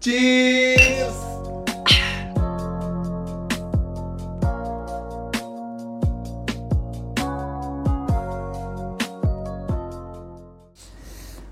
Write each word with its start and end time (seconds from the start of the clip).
Cheers. 0.00 1.12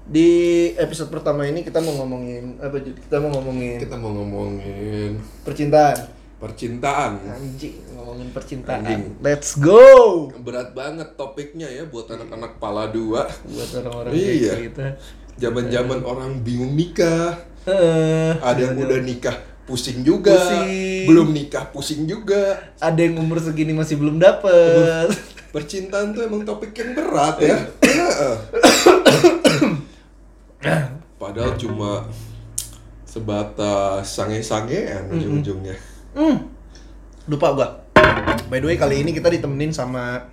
Di 0.09 0.29
episode 0.81 1.13
pertama 1.13 1.45
ini 1.45 1.61
kita 1.61 1.85
mau 1.85 1.93
ngomongin 1.95 2.57
apa? 2.57 2.81
Kita 2.81 3.21
mau 3.21 3.29
ngomongin 3.29 3.77
Kita 3.77 3.97
mau 4.01 4.11
ngomongin 4.11 5.21
percintaan. 5.45 6.17
percintaan. 6.39 7.19
Anjing, 7.29 7.77
ngomongin 7.93 8.31
percintaan. 8.31 8.81
Anjing. 8.81 9.03
Let's 9.21 9.53
go. 9.53 10.31
Berat 10.39 10.71
banget 10.71 11.19
topiknya 11.19 11.67
ya 11.67 11.83
buat 11.85 12.07
anak-anak 12.07 12.57
pala 12.57 12.89
dua. 12.89 13.27
Buat 13.45 13.71
orang-orang 13.83 14.13
Iya. 14.15 14.55
kita. 14.65 14.87
Zaman-zaman 15.37 16.01
orang 16.03 16.39
bingung 16.41 16.73
nikah. 16.73 17.43
Eh, 17.69 18.33
Ada 18.41 18.61
yang 18.73 18.81
udah 18.81 18.99
nikah 19.05 19.37
pusing 19.69 20.01
juga. 20.01 20.33
Pusing. 20.33 21.05
Belum 21.05 21.29
nikah 21.29 21.69
pusing 21.69 22.09
juga. 22.09 22.57
ada 22.81 22.97
yang 22.97 23.21
umur 23.21 23.37
segini 23.37 23.77
masih 23.77 24.01
belum 24.01 24.17
dapet. 24.17 25.13
Percintaan 25.53 26.17
tuh 26.17 26.25
emang 26.25 26.49
topik 26.49 26.73
yang 26.73 26.97
berat 26.97 27.37
ya. 27.45 27.59
Heeh. 27.85 28.37
Padahal 31.21 31.53
cuma 31.61 32.09
sebatas 33.05 34.09
sange-sangean 34.09 35.13
ujung-ujungnya. 35.13 35.77
Hmm. 36.17 36.49
Lupa 37.29 37.53
gua. 37.53 37.69
By 38.49 38.65
the 38.65 38.73
way 38.73 38.77
kali 38.81 39.05
ini 39.05 39.13
kita 39.13 39.29
ditemenin 39.29 39.77
sama 39.77 40.29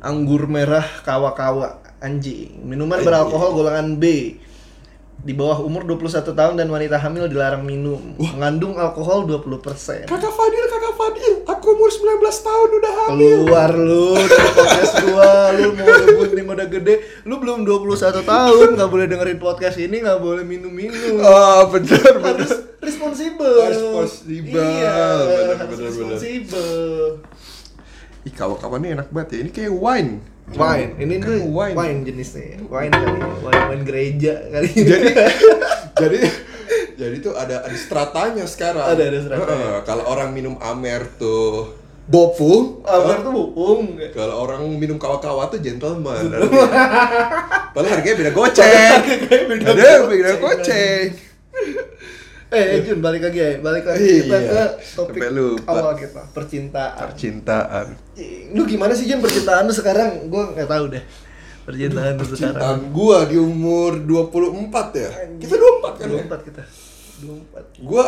anggur 0.00 0.48
merah 0.48 0.84
kawa-kawa 1.04 1.84
anjing. 2.00 2.60
Minuman 2.64 3.00
beralkohol 3.04 3.56
golongan 3.56 4.00
B. 4.00 4.36
Di 5.24 5.32
bawah 5.32 5.62
umur 5.62 5.86
21 5.86 6.34
tahun 6.34 6.54
dan 6.58 6.68
wanita 6.68 6.98
hamil 6.98 7.30
dilarang 7.30 7.64
minum. 7.64 7.96
Mengandung 8.18 8.76
alkohol 8.76 9.24
20%. 9.24 10.10
Kakak 10.10 10.32
Fadil, 10.34 10.64
kakak 10.68 10.94
Fadil, 10.98 11.32
aku 11.46 11.66
umur 11.72 11.88
19 11.88 12.20
tahun 12.44 12.68
udah 12.76 12.92
hamil. 13.06 13.36
Keluar 13.46 13.70
lu 13.72 14.18
podcast 14.18 14.94
gua, 15.06 15.54
lu 15.56 15.72
mau 15.72 15.86
ngebut 15.86 16.30
nih 16.34 16.44
udah 16.44 16.68
gede, 16.68 16.94
lu 17.24 17.40
belum 17.40 17.64
21 17.64 18.20
tahun, 18.20 18.68
nggak 18.76 18.90
boleh 18.90 19.06
dengerin 19.08 19.38
podcast 19.40 19.76
ini, 19.80 20.04
nggak 20.04 20.20
boleh 20.20 20.44
minum-minum. 20.44 21.16
Oh, 21.22 21.72
bener, 21.72 22.20
harus 22.20 22.50
bener. 22.52 22.84
responsibel. 22.84 23.54
Responsibel. 23.64 24.60
Iya, 24.60 25.00
Bener, 25.24 25.56
harus 25.56 25.78
bener, 25.78 25.88
responsibel. 25.88 27.00
Ih, 28.24 28.32
kawan-kawan 28.32 28.80
ini 28.80 28.88
enak 28.96 29.08
banget 29.08 29.28
ya. 29.30 29.38
Ini 29.44 29.50
kayak 29.52 29.72
wine. 29.72 30.33
Wine, 30.52 31.00
ini 31.00 31.14
tuh 31.24 31.40
wine. 31.48 31.72
wine. 31.72 32.00
jenisnya. 32.04 32.60
Wine 32.68 32.92
kali, 32.92 33.16
ya. 33.16 33.28
wine 33.40 33.62
wine 33.72 33.84
gereja 33.88 34.34
kali. 34.52 34.70
Jadi, 34.76 35.08
jadi, 36.04 36.18
jadi 37.00 37.16
tuh 37.24 37.32
ada 37.32 37.64
ada 37.64 37.76
stratanya 37.80 38.44
sekarang. 38.44 38.84
Ada, 38.84 39.02
ada 39.08 39.18
stratanya. 39.24 39.56
Heeh, 39.56 39.76
kalau 39.88 40.04
orang 40.04 40.36
minum 40.36 40.60
amer 40.60 41.08
tuh 41.16 41.72
bopung. 42.04 42.84
Amer 42.84 43.24
tuh 43.24 43.32
bopung. 43.32 43.96
Kalau 44.12 44.44
orang 44.44 44.68
minum 44.76 45.00
kawa-kawa 45.00 45.48
tuh 45.48 45.64
gentleman. 45.64 46.28
Padahal 47.72 47.92
harganya 47.98 48.16
beda 48.20 48.32
goceng. 48.36 49.00
beda 49.50 49.64
goceng, 49.72 50.00
beda 50.12 50.32
goceng. 50.38 51.06
Eh, 52.54 52.80
Jun, 52.86 52.98
balik 53.02 53.22
lagi 53.26 53.38
ya. 53.38 53.50
Balik 53.58 53.84
lagi 53.84 54.06
kita 54.22 54.36
Iya, 54.38 54.46
ke 54.46 54.62
topik 54.94 55.22
lupa. 55.34 55.70
awal 55.74 55.94
kita, 55.98 56.22
percintaan. 56.30 56.98
Percintaan. 57.02 57.86
Lu 58.54 58.62
gimana 58.62 58.94
sih 58.94 59.10
Jun 59.10 59.18
percintaan 59.18 59.66
lu 59.66 59.74
sekarang? 59.74 60.30
Gua 60.30 60.54
nggak 60.54 60.70
tahu 60.70 60.84
deh. 60.94 61.02
Percintaan 61.66 62.14
lu 62.14 62.22
sekarang. 62.22 62.30
Percintaan 62.30 62.78
gua 62.94 63.18
di 63.26 63.36
umur 63.36 63.98
24 63.98 64.94
ya. 64.94 65.10
Kita 65.36 65.54
24 65.58 65.98
kan 65.98 66.06
ya? 66.06 66.22
24 66.30 66.46
kita. 66.46 66.62
24. 67.26 67.82
Gua 67.82 68.06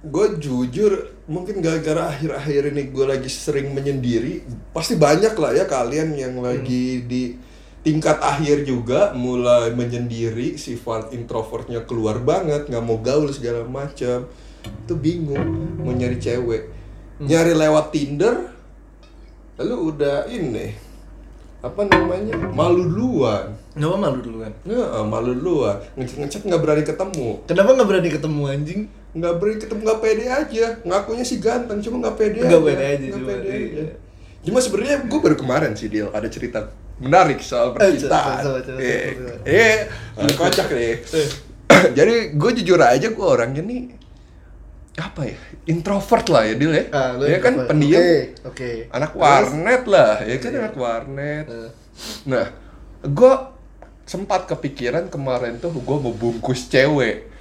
gue 0.00 0.26
jujur 0.40 0.92
mungkin 1.28 1.60
gara-gara 1.60 2.08
akhir-akhir 2.08 2.72
ini 2.72 2.88
gue 2.88 3.04
lagi 3.04 3.28
sering 3.28 3.76
menyendiri 3.76 4.40
pasti 4.72 4.96
banyak 4.96 5.36
lah 5.36 5.52
ya 5.52 5.68
kalian 5.68 6.16
yang 6.16 6.40
lagi 6.40 7.04
di 7.04 7.36
tingkat 7.80 8.20
akhir 8.20 8.68
juga 8.68 9.16
mulai 9.16 9.72
menyendiri 9.72 10.60
sifat 10.60 11.16
introvertnya 11.16 11.88
keluar 11.88 12.20
banget 12.20 12.68
nggak 12.68 12.84
mau 12.84 13.00
gaul 13.00 13.32
segala 13.32 13.64
macam 13.64 14.28
itu 14.60 14.94
bingung 14.96 15.80
mau 15.80 15.92
nyari 15.96 16.20
cewek. 16.20 16.68
Nyari 17.20 17.52
lewat 17.56 17.92
Tinder 17.92 18.36
lalu 19.60 19.76
udah 19.92 20.24
ini 20.28 20.72
apa 21.60 21.84
namanya 21.84 22.36
malu 22.52 22.88
duluan. 22.88 23.52
Nggak 23.76 24.00
malu 24.00 24.18
duluan. 24.24 24.52
Nggak, 24.64 24.88
malu 25.04 25.30
duluan. 25.36 25.76
Ngechat 25.96 26.16
ngechat 26.20 26.42
nggak 26.48 26.60
berani 26.64 26.84
ketemu. 26.84 27.28
Kenapa 27.44 27.70
nggak 27.76 27.88
berani 27.88 28.10
ketemu 28.12 28.42
anjing? 28.48 28.82
nggak 29.10 29.42
berani 29.42 29.58
ketemu 29.58 29.80
nggak 29.84 30.00
pede 30.00 30.26
aja. 30.30 30.66
Ngakunya 30.86 31.24
sih 31.26 31.38
ganteng 31.42 31.78
cuma 31.82 31.96
nggak 31.98 32.16
pede 32.16 32.38
Nggak 32.46 32.62
pede 32.62 32.84
aja, 32.84 33.04
Nggak 33.10 33.16
cuma, 33.18 33.28
pede 33.28 33.48
iya. 33.50 33.66
aja. 33.66 33.84
cuma 34.40 34.58
sebenarnya 34.64 34.96
gue 35.04 35.20
baru 35.20 35.36
kemarin 35.36 35.72
sih 35.76 35.92
deal 35.92 36.08
ada 36.16 36.24
cerita 36.32 36.72
menarik 37.00 37.40
soal 37.40 37.72
percintaan 37.72 38.44
eh 38.76 39.16
eh 39.42 39.78
eh, 40.14 40.32
kocak 40.34 40.68
deh 40.68 41.00
jadi 41.90 42.14
gue 42.30 42.50
jujur 42.56 42.78
aja 42.78 43.08
gue 43.08 43.26
orangnya 43.26 43.62
nih 43.62 43.96
apa 44.96 45.24
ya 45.24 45.38
introvert 45.66 46.26
lah 46.28 46.42
ya 46.44 46.54
deal 46.54 46.72
ya 46.72 46.84
Ah, 46.90 47.16
ya 47.18 47.38
kan 47.38 47.56
introvert. 47.56 47.68
pendiam 47.68 48.02
Oke, 48.02 48.20
oke. 48.44 48.70
anak 48.90 49.10
Terus? 49.10 49.22
warnet 49.22 49.82
lah 49.86 50.12
ya 50.20 50.36
kan 50.36 50.52
anak 50.54 50.74
warnet 50.76 51.46
Eh. 51.48 51.70
nah 52.26 52.46
gue 53.00 53.32
sempat 54.04 54.44
kepikiran 54.44 55.08
kemarin 55.08 55.56
tuh 55.56 55.72
gue 55.72 55.96
mau 55.96 56.12
bungkus 56.12 56.66
cewek 56.66 57.32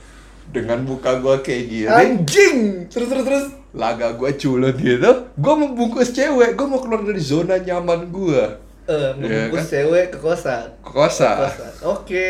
dengan 0.47 0.81
muka 0.81 1.13
gue 1.15 1.35
kayak 1.41 1.63
gini 1.65 1.89
Anjing. 1.89 2.57
Terus 2.87 3.07
terus 3.07 3.23
terus. 3.23 3.45
laga 3.69 4.13
gue 4.13 4.31
culun 4.35 4.73
gitu 4.73 5.11
gue 5.29 5.53
mau 5.55 5.69
bungkus 5.69 6.09
cewek 6.09 6.53
gue 6.53 6.65
mau 6.65 6.79
keluar 6.79 7.03
dari 7.03 7.19
zona 7.19 7.57
nyaman 7.57 8.07
gue 8.07 8.41
Eh, 8.89 8.91
Iya, 8.91 9.09
membungkus 9.13 9.59
kan? 9.59 9.69
cewek 9.69 10.05
ke 10.09 10.17
kosan. 10.17 10.65
ke 10.75 10.89
kosan 10.89 11.37
Kosan. 11.39 11.73
Oke. 11.87 12.27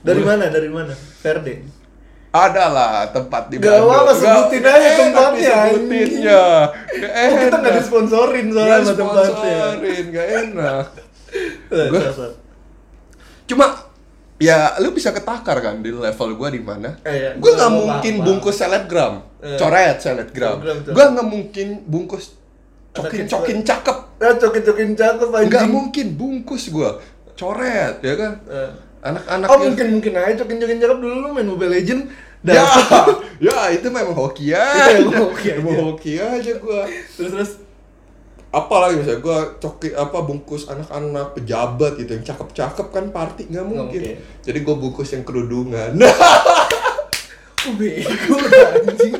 Dari 0.00 0.20
mana? 0.20 0.44
Dari 0.46 0.68
mana? 0.68 0.92
Verde. 1.18 1.54
ada 2.30 2.66
lah 2.66 2.94
tempat 3.08 3.46
di 3.46 3.56
Gak 3.56 3.78
apa-apa, 3.78 4.10
sebutin 4.10 4.58
Nggak 4.58 4.74
aja 4.74 4.82
enak 4.82 4.98
tempatnya, 4.98 5.54
disebutinnya 5.70 6.42
Nggak 6.90 7.12
Oh, 7.14 7.36
kita 7.38 7.56
enak. 7.56 7.72
disponsorin 7.78 8.46
soalnya 8.50 8.74
sama 8.76 8.92
tempatnya. 8.92 9.30
sponsorin 9.30 10.04
gak 10.10 10.28
enak 10.42 10.84
Eh, 11.70 11.88
Gua- 11.88 12.34
cuma 13.44 13.66
ya 14.36 14.58
lu 14.76 14.90
bisa 14.90 15.10
ketakar 15.10 15.58
kan 15.58 15.78
di 15.78 15.90
level 15.90 16.30
gue 16.34 16.48
di 16.50 16.60
mana 16.60 16.90
Eh, 17.00 17.14
iya. 17.14 17.30
gue 17.32 17.38
Gua 17.40 17.54
nggak 17.54 17.72
mungkin 17.72 18.14
bungkus 18.20 18.56
selebgram 18.56 19.14
Eh. 19.38 19.54
coret 19.54 19.96
selebgram 19.98 20.58
gue 20.84 21.04
nggak 21.06 21.28
mungkin 21.28 21.66
bungkus 21.84 22.34
cokin 22.94 23.26
cokin 23.26 23.58
cakep 23.60 23.98
Ah, 24.16 24.32
cokin-cokin 24.32 24.94
cakep 24.94 25.28
anjing. 25.28 25.50
nggak 25.50 25.66
mungkin 25.68 26.06
bungkus 26.14 26.70
gue 26.70 26.90
coret 27.34 27.98
ya 27.98 28.14
kan 28.14 28.32
Eh. 28.46 28.70
anak-anak 29.02 29.46
Oh 29.46 29.58
mungkin 29.60 29.86
mungkin 29.92 30.12
aja 30.14 30.38
cokin-cokin 30.38 30.78
cakep 30.78 30.98
dulu 30.98 31.14
lu 31.20 31.28
main 31.30 31.44
Mobile 31.44 31.74
Legend 31.74 32.08
ya 32.42 32.62
dapet. 32.62 33.04
ya 33.46 33.68
itu 33.68 33.86
memang 33.86 34.12
hoki 34.12 34.48
Iya, 34.48 34.62
aja 34.62 34.96
emang 34.96 35.16
hoki 35.26 35.46
aja. 35.46 35.58
Emang 35.58 35.76
hoki 35.82 36.12
aja 36.16 36.52
gue 36.54 36.80
terus 37.12 37.30
terus 37.30 37.50
apalagi 38.50 38.94
misalnya 38.96 39.18
gue 39.18 39.38
coki 39.58 39.88
apa 39.92 40.18
bungkus 40.20 40.64
anak-anak 40.64 41.34
pejabat 41.34 41.98
gitu 41.98 42.10
yang 42.12 42.24
cakep-cakep 42.24 42.86
kan 42.88 43.04
party 43.10 43.50
nggak 43.50 43.66
mungkin. 43.66 43.98
mungkin. 43.98 44.16
jadi 44.40 44.58
gue 44.60 44.74
bungkus 44.78 45.10
yang 45.10 45.20
kerudungan 45.20 45.98
bego 47.74 48.36
anjing. 48.38 49.14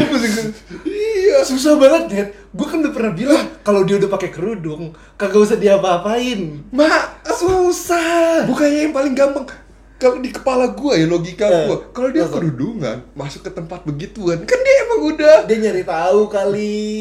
Yang- 0.00 0.54
iya 0.84 1.38
Susah 1.40 1.74
banget, 1.74 2.02
Dad. 2.08 2.28
Gue 2.48 2.64
kan 2.64 2.78
udah 2.78 2.90
pernah 2.90 3.12
bilang 3.12 3.44
kalau 3.60 3.82
dia 3.82 3.96
udah 3.96 4.08
pakai 4.08 4.30
kerudung, 4.30 4.90
kagak 5.14 5.40
usah 5.40 5.56
diapa-apain. 5.56 6.64
mak 6.70 7.22
Susah. 7.28 8.42
bukannya 8.44 8.80
yang 8.84 8.92
paling 8.92 9.14
gampang 9.14 9.46
kalau 9.94 10.18
di 10.18 10.30
kepala 10.30 10.70
gue 10.70 10.94
ya 10.94 11.06
logika 11.06 11.42
Eh, 11.44 11.66
gue 11.66 11.78
kalau 11.90 12.06
dia 12.08 12.22
kerudungan 12.24 13.02
masuk 13.12 13.42
ke 13.42 13.50
tempat 13.52 13.82
begituan 13.82 14.38
kan 14.40 14.54
dia 14.56 14.74
emang 14.80 15.00
udah 15.08 15.36
Dia 15.44 15.58
nyari 15.60 15.82
tahu 15.82 16.20
kali. 16.28 16.94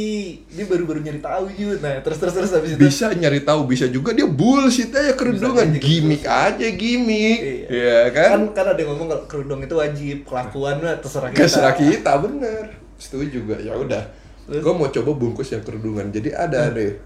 Dia 0.47 0.65
baru-baru 0.65 0.99
nyari 1.01 1.21
tahu 1.21 1.45
Yud. 1.51 1.77
Nah, 1.79 2.01
terus 2.01 2.17
terus 2.17 2.33
terus 2.33 2.49
habis 2.51 2.73
itu. 2.73 2.79
bisa 2.79 3.09
nyari 3.11 3.41
tahu 3.41 3.65
bisa 3.65 3.85
juga 3.85 4.13
dia 4.13 4.25
bullshit 4.25 4.89
aja 4.89 5.13
kerudungan 5.13 5.61
aja 5.63 5.73
gitu. 5.73 5.85
gimmick 5.85 6.23
aja 6.25 6.67
gimmick 6.71 7.39
Iya. 7.39 7.65
ya 7.69 7.97
kan 8.09 8.29
Kan 8.31 8.43
kan 8.55 8.65
ada 8.67 8.79
yang 8.79 8.89
ngomong 8.91 9.07
kalau 9.07 9.23
kerudung 9.27 9.61
itu 9.61 9.73
wajib, 9.73 10.17
kelakuan 10.23 10.75
terserah 10.97 11.29
kita. 11.29 11.39
Terserah 11.39 11.73
kita 11.73 12.11
bener 12.17 12.65
setuju 12.97 13.41
juga 13.41 13.55
ya 13.61 13.77
udah. 13.77 14.03
Gue 14.47 14.73
mau 14.73 14.87
coba 14.87 15.11
bungkus 15.13 15.51
yang 15.53 15.63
kerudungan. 15.63 16.09
Jadi 16.09 16.33
ada 16.33 16.71
deh. 16.71 16.97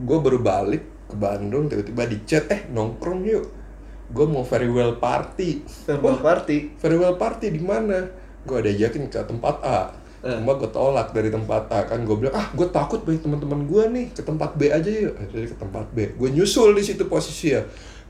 Gue 0.00 0.18
baru 0.18 0.40
balik 0.40 1.08
ke 1.08 1.16
Bandung 1.16 1.68
tiba-tiba 1.68 2.08
di 2.08 2.18
chat 2.24 2.48
eh 2.48 2.64
nongkrong 2.72 3.20
yuk. 3.28 3.44
Gue 4.12 4.26
mau 4.28 4.44
very 4.44 4.68
well 4.68 4.96
party. 4.96 5.64
Verbal 5.88 6.20
party. 6.20 6.76
very 6.80 6.96
well 6.96 7.16
party 7.16 7.52
di 7.52 7.60
mana? 7.60 8.08
Gue 8.44 8.60
ada 8.64 8.72
yakin 8.72 9.08
ke 9.08 9.20
tempat 9.20 9.56
A. 9.62 9.80
Eh. 10.22 10.38
cuma 10.38 10.54
gue 10.54 10.70
tolak 10.70 11.10
dari 11.12 11.28
tempat 11.28 11.68
A 11.68 11.84
kan. 11.84 12.00
Gue 12.08 12.16
bilang 12.16 12.34
ah 12.40 12.48
gue 12.56 12.66
takut 12.72 13.04
banyak 13.04 13.20
teman-teman 13.20 13.68
gue 13.68 13.84
nih. 13.92 14.06
Ke 14.16 14.24
tempat 14.24 14.56
B 14.56 14.72
aja 14.72 14.88
yuk. 14.88 15.14
Jadi 15.28 15.46
ke 15.52 15.56
tempat 15.60 15.86
B. 15.92 16.16
Gue 16.16 16.32
nyusul 16.32 16.72
di 16.72 16.82
situ 16.82 17.04
posisi 17.04 17.52
ya. 17.52 17.60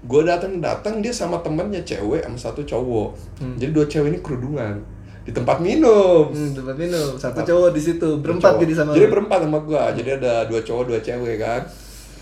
Gue 0.02 0.22
datang 0.22 0.62
datang 0.62 1.02
dia 1.02 1.10
sama 1.10 1.42
temennya 1.42 1.82
cewek 1.82 2.22
sama 2.22 2.38
satu 2.38 2.62
cowok. 2.62 3.10
Jadi 3.58 3.70
dua 3.74 3.86
cewek 3.90 4.08
ini 4.14 4.18
kerudungan 4.22 5.01
di 5.22 5.30
tempat 5.30 5.58
minum 5.58 6.28
Hmm, 6.28 6.50
tempat 6.52 6.74
minum. 6.74 7.14
Satu 7.14 7.30
Tempat- 7.36 7.46
cowok 7.46 7.70
di 7.70 7.80
situ, 7.80 8.08
berempat 8.18 8.50
Cowok. 8.52 8.60
jadi 8.60 8.72
sama 8.74 8.90
jadi 8.92 9.06
berempat 9.06 9.38
sama 9.40 9.58
gue 9.60 9.82
jadi 9.96 10.10
ada 10.16 10.32
dua 10.44 10.60
cowok 10.60 10.84
dua 10.84 10.98
cewek 10.98 11.36
kan 11.36 11.62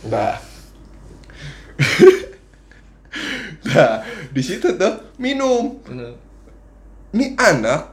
nah 0.02 0.34
nah 3.66 3.94
di 4.28 4.40
situ 4.40 4.68
tuh 4.72 4.94
minum 5.16 5.76
Minum. 5.84 6.14
ini 7.10 7.36
anak 7.36 7.92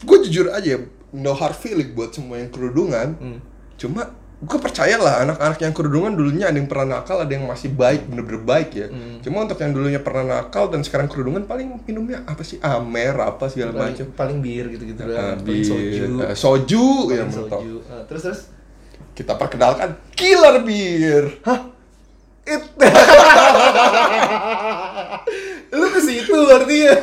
gue 0.00 0.18
jujur 0.24 0.48
aja 0.48 0.78
no 1.12 1.32
hard 1.32 1.54
feeling 1.54 1.90
buat 1.90 2.10
semua 2.10 2.38
yang 2.38 2.48
kerudungan 2.48 3.16
Hmm. 3.16 3.38
cuma 3.76 4.14
gue 4.40 4.56
percaya 4.58 4.96
lah 4.96 5.20
anak-anak 5.20 5.58
yang 5.58 5.70
kerudungan 5.70 6.12
dulunya 6.12 6.48
ada 6.48 6.56
yang 6.56 6.64
pernah 6.64 6.96
nakal 6.96 7.20
ada 7.20 7.28
yang 7.28 7.44
masih 7.44 7.68
baik 7.70 8.04
bener-bener 8.04 8.40
baik 8.40 8.70
ya 8.72 8.86
Hmm. 8.88 9.20
cuma 9.20 9.44
untuk 9.44 9.56
yang 9.56 9.70
dulunya 9.70 9.98
pernah 9.98 10.24
nakal 10.24 10.66
dan 10.66 10.80
sekarang 10.80 11.06
kerudungan 11.06 11.44
paling 11.44 11.68
minumnya 11.82 12.24
apa 12.24 12.40
sih 12.40 12.56
amer 12.58 13.12
apa 13.14 13.46
segala 13.46 13.76
macam 13.76 14.08
paling 14.10 14.38
bir 14.38 14.64
gitu-gitu 14.70 14.96
doang. 14.98 15.36
bir, 15.38 15.60
soju. 15.60 16.04
eh, 16.22 16.32
soju 16.34 16.86
ya 17.10 17.20
Paling 17.20 17.36
mentok. 17.36 17.60
soju. 17.60 17.74
Eh, 17.84 18.02
terus 18.06 18.22
terus. 18.24 18.40
kita 19.12 19.36
perkenalkan 19.36 19.88
killer 20.10 20.56
beer 20.60 21.36
Hah? 21.42 21.60
It. 22.42 22.64
Lu 25.70 25.86
ke 25.86 26.00
situ 26.00 26.34
artinya. 26.48 26.94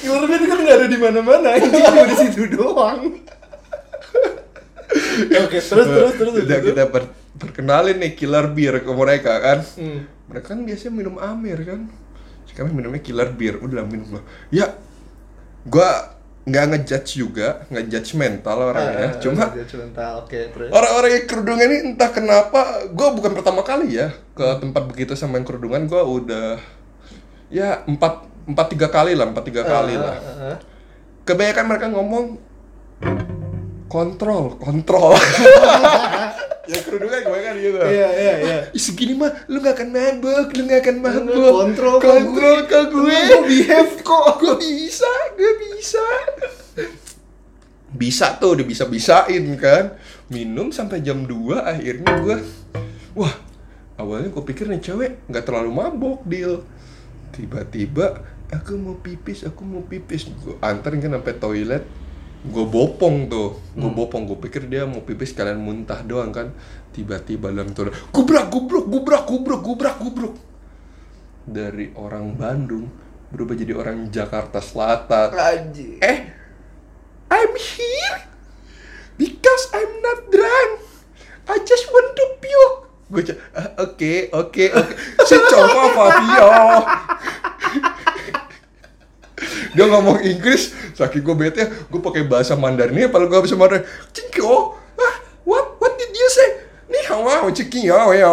Killer 0.00 0.24
Bear 0.24 0.42
kan 0.42 0.58
nggak 0.58 0.74
ada 0.74 0.86
di 0.86 0.98
mana-mana, 0.98 1.48
ini 1.54 1.68
cuma 1.70 2.02
di 2.04 2.16
situ 2.18 2.42
doang. 2.50 3.14
Oke, 5.40 5.58
terus 5.58 5.86
terus 5.86 6.14
terus. 6.14 6.32
Udah 6.36 6.46
terus. 6.54 6.66
kita 6.68 6.84
per- 6.86 7.12
perkenalin 7.34 7.96
nih 7.96 8.12
killer 8.12 8.46
beer 8.46 8.78
ke 8.78 8.92
mereka 8.92 9.32
kan 9.38 9.58
Hmm. 9.74 10.04
mereka 10.26 10.52
kan 10.52 10.60
biasanya 10.62 10.92
minum 10.92 11.16
amer 11.16 11.58
kan 11.62 11.80
sekarang 12.44 12.70
minumnya 12.70 13.00
killer 13.00 13.28
beer 13.30 13.56
udah 13.56 13.82
minum 13.82 14.08
lah 14.12 14.24
ya 14.48 14.68
gua 15.64 16.12
nggak 16.42 16.64
ngejudge 16.68 17.10
juga 17.16 17.64
nggak 17.66 17.84
judgmental 17.88 18.58
orangnya 18.66 19.08
Ah, 19.08 19.16
cuma 19.16 19.44
judgmental. 19.48 20.12
Oke, 20.20 20.50
terus. 20.50 20.68
orang-orang 20.68 21.10
yang 21.12 21.24
kerudungan 21.24 21.64
ini 21.64 21.76
entah 21.88 22.10
kenapa 22.10 22.60
gue 22.84 23.08
bukan 23.12 23.32
pertama 23.32 23.62
kali 23.62 23.94
ya 23.94 24.10
ke 24.30 24.46
tempat 24.58 24.82
begitu 24.84 25.14
sama 25.14 25.38
yang 25.38 25.46
kerudungan 25.46 25.86
gue 25.86 26.02
udah 26.02 26.58
ya 27.48 27.80
empat 27.82 28.26
empat 28.44 28.66
tiga 28.68 28.88
kali 28.88 29.14
lah 29.14 29.24
empat 29.24 29.44
tiga 29.44 29.62
kali 29.62 29.94
Ah, 29.94 30.02
lah 30.02 30.14
ah, 30.14 30.42
ah. 30.44 30.56
kebanyakan 31.22 31.64
mereka 31.64 31.86
ngomong 31.88 32.24
kontrol 33.92 34.56
kontrol. 34.56 35.12
Ya 36.62 36.78
kerudungan 36.78 37.26
kebanyakan 37.26 37.54
gitu. 37.58 37.78
Iya, 37.82 38.08
iya, 38.14 38.34
iya. 38.38 38.56
Segini 38.78 39.18
mah 39.18 39.34
lu 39.50 39.58
gak 39.58 39.82
akan 39.82 39.88
mabuk 39.98 40.54
lu 40.54 40.62
gak 40.70 40.86
akan 40.86 40.96
mabuk. 41.02 41.50
kontrol 41.58 41.96
kontrol 41.98 42.58
gue. 42.62 42.70
ke 42.70 42.80
gue 42.86 43.18
Gue 43.18 43.40
behave 43.50 43.94
kok. 44.06 44.26
gue 44.40 44.54
bisa 44.62 45.10
gue 45.34 45.52
bisa. 45.58 46.06
Bisa 47.90 48.26
tuh 48.38 48.54
udah 48.54 48.66
bisa 48.66 48.86
bisain 48.86 49.42
kan. 49.58 49.98
Minum 50.30 50.70
sampai 50.70 51.02
jam 51.02 51.26
2 51.26 51.34
akhirnya 51.66 52.10
gue 52.22 52.36
wah 53.18 53.34
awalnya 53.98 54.30
gue 54.30 54.44
pikir 54.46 54.70
nih 54.70 54.80
cewek 54.86 55.26
nggak 55.26 55.42
terlalu 55.42 55.70
mabok 55.74 56.22
deal. 56.30 56.62
Tiba-tiba 57.34 58.22
aku 58.54 58.78
mau 58.78 58.94
pipis 59.02 59.42
aku 59.42 59.66
mau 59.66 59.82
pipis. 59.82 60.30
Gue 60.30 60.54
anterin 60.62 61.02
kan 61.02 61.18
sampai 61.18 61.34
toilet 61.42 61.82
gue 62.42 62.64
bopong 62.66 63.30
tuh. 63.30 63.58
Gue 63.78 63.90
bopong. 63.90 64.26
Gue 64.26 64.38
pikir 64.42 64.66
dia 64.66 64.82
mau 64.82 65.02
pipis 65.02 65.30
kalian 65.30 65.62
muntah 65.62 66.02
doang 66.02 66.34
kan. 66.34 66.50
Tiba-tiba 66.92 67.48
dalam 67.48 67.72
toilet 67.72 67.96
gubrak 68.12 68.52
gubruk 68.52 68.84
gubrak 68.84 69.24
gubruk 69.24 69.60
gubrak 69.64 69.96
gubruk 69.96 70.34
dari 71.42 71.90
orang 71.96 72.36
Bandung 72.36 72.86
berubah 73.32 73.56
jadi 73.56 73.72
orang 73.72 74.12
Jakarta 74.12 74.60
Selatan. 74.60 75.32
Anjir. 75.32 75.96
eh 76.04 76.18
I'm 77.32 77.56
here 77.56 78.28
because 79.16 79.72
I'm 79.72 80.04
not 80.04 80.28
drunk. 80.28 80.84
I 81.48 81.56
just 81.64 81.88
want 81.88 82.12
to 82.12 82.24
puke. 82.44 82.76
Gue 83.08 83.22
"Ah, 83.56 83.72
oke 83.80 84.28
oke 84.36 84.64
oke. 84.68 84.92
Si 85.24 85.36
cowok 85.36 85.86
Fabio 85.96 86.48
dia 89.72 89.84
ngomong 89.86 90.20
Inggris 90.20 90.70
saking 90.92 91.20
gue 91.20 91.34
bete 91.34 91.62
gue 91.88 92.00
pakai 92.00 92.24
bahasa 92.24 92.52
Mandarin 92.54 93.08
kalau 93.08 93.26
gue 93.26 93.40
bisa 93.40 93.56
Mandarin 93.56 93.84
cingko 94.12 94.76
ah 94.96 95.14
what 95.42 95.76
what 95.76 95.96
did 95.96 96.12
you 96.12 96.28
say 96.28 96.48
ni 96.86 97.00
hao 97.04 97.24
ah 97.24 97.48
ciking 97.48 97.88
ya 97.88 97.98
ya 98.12 98.30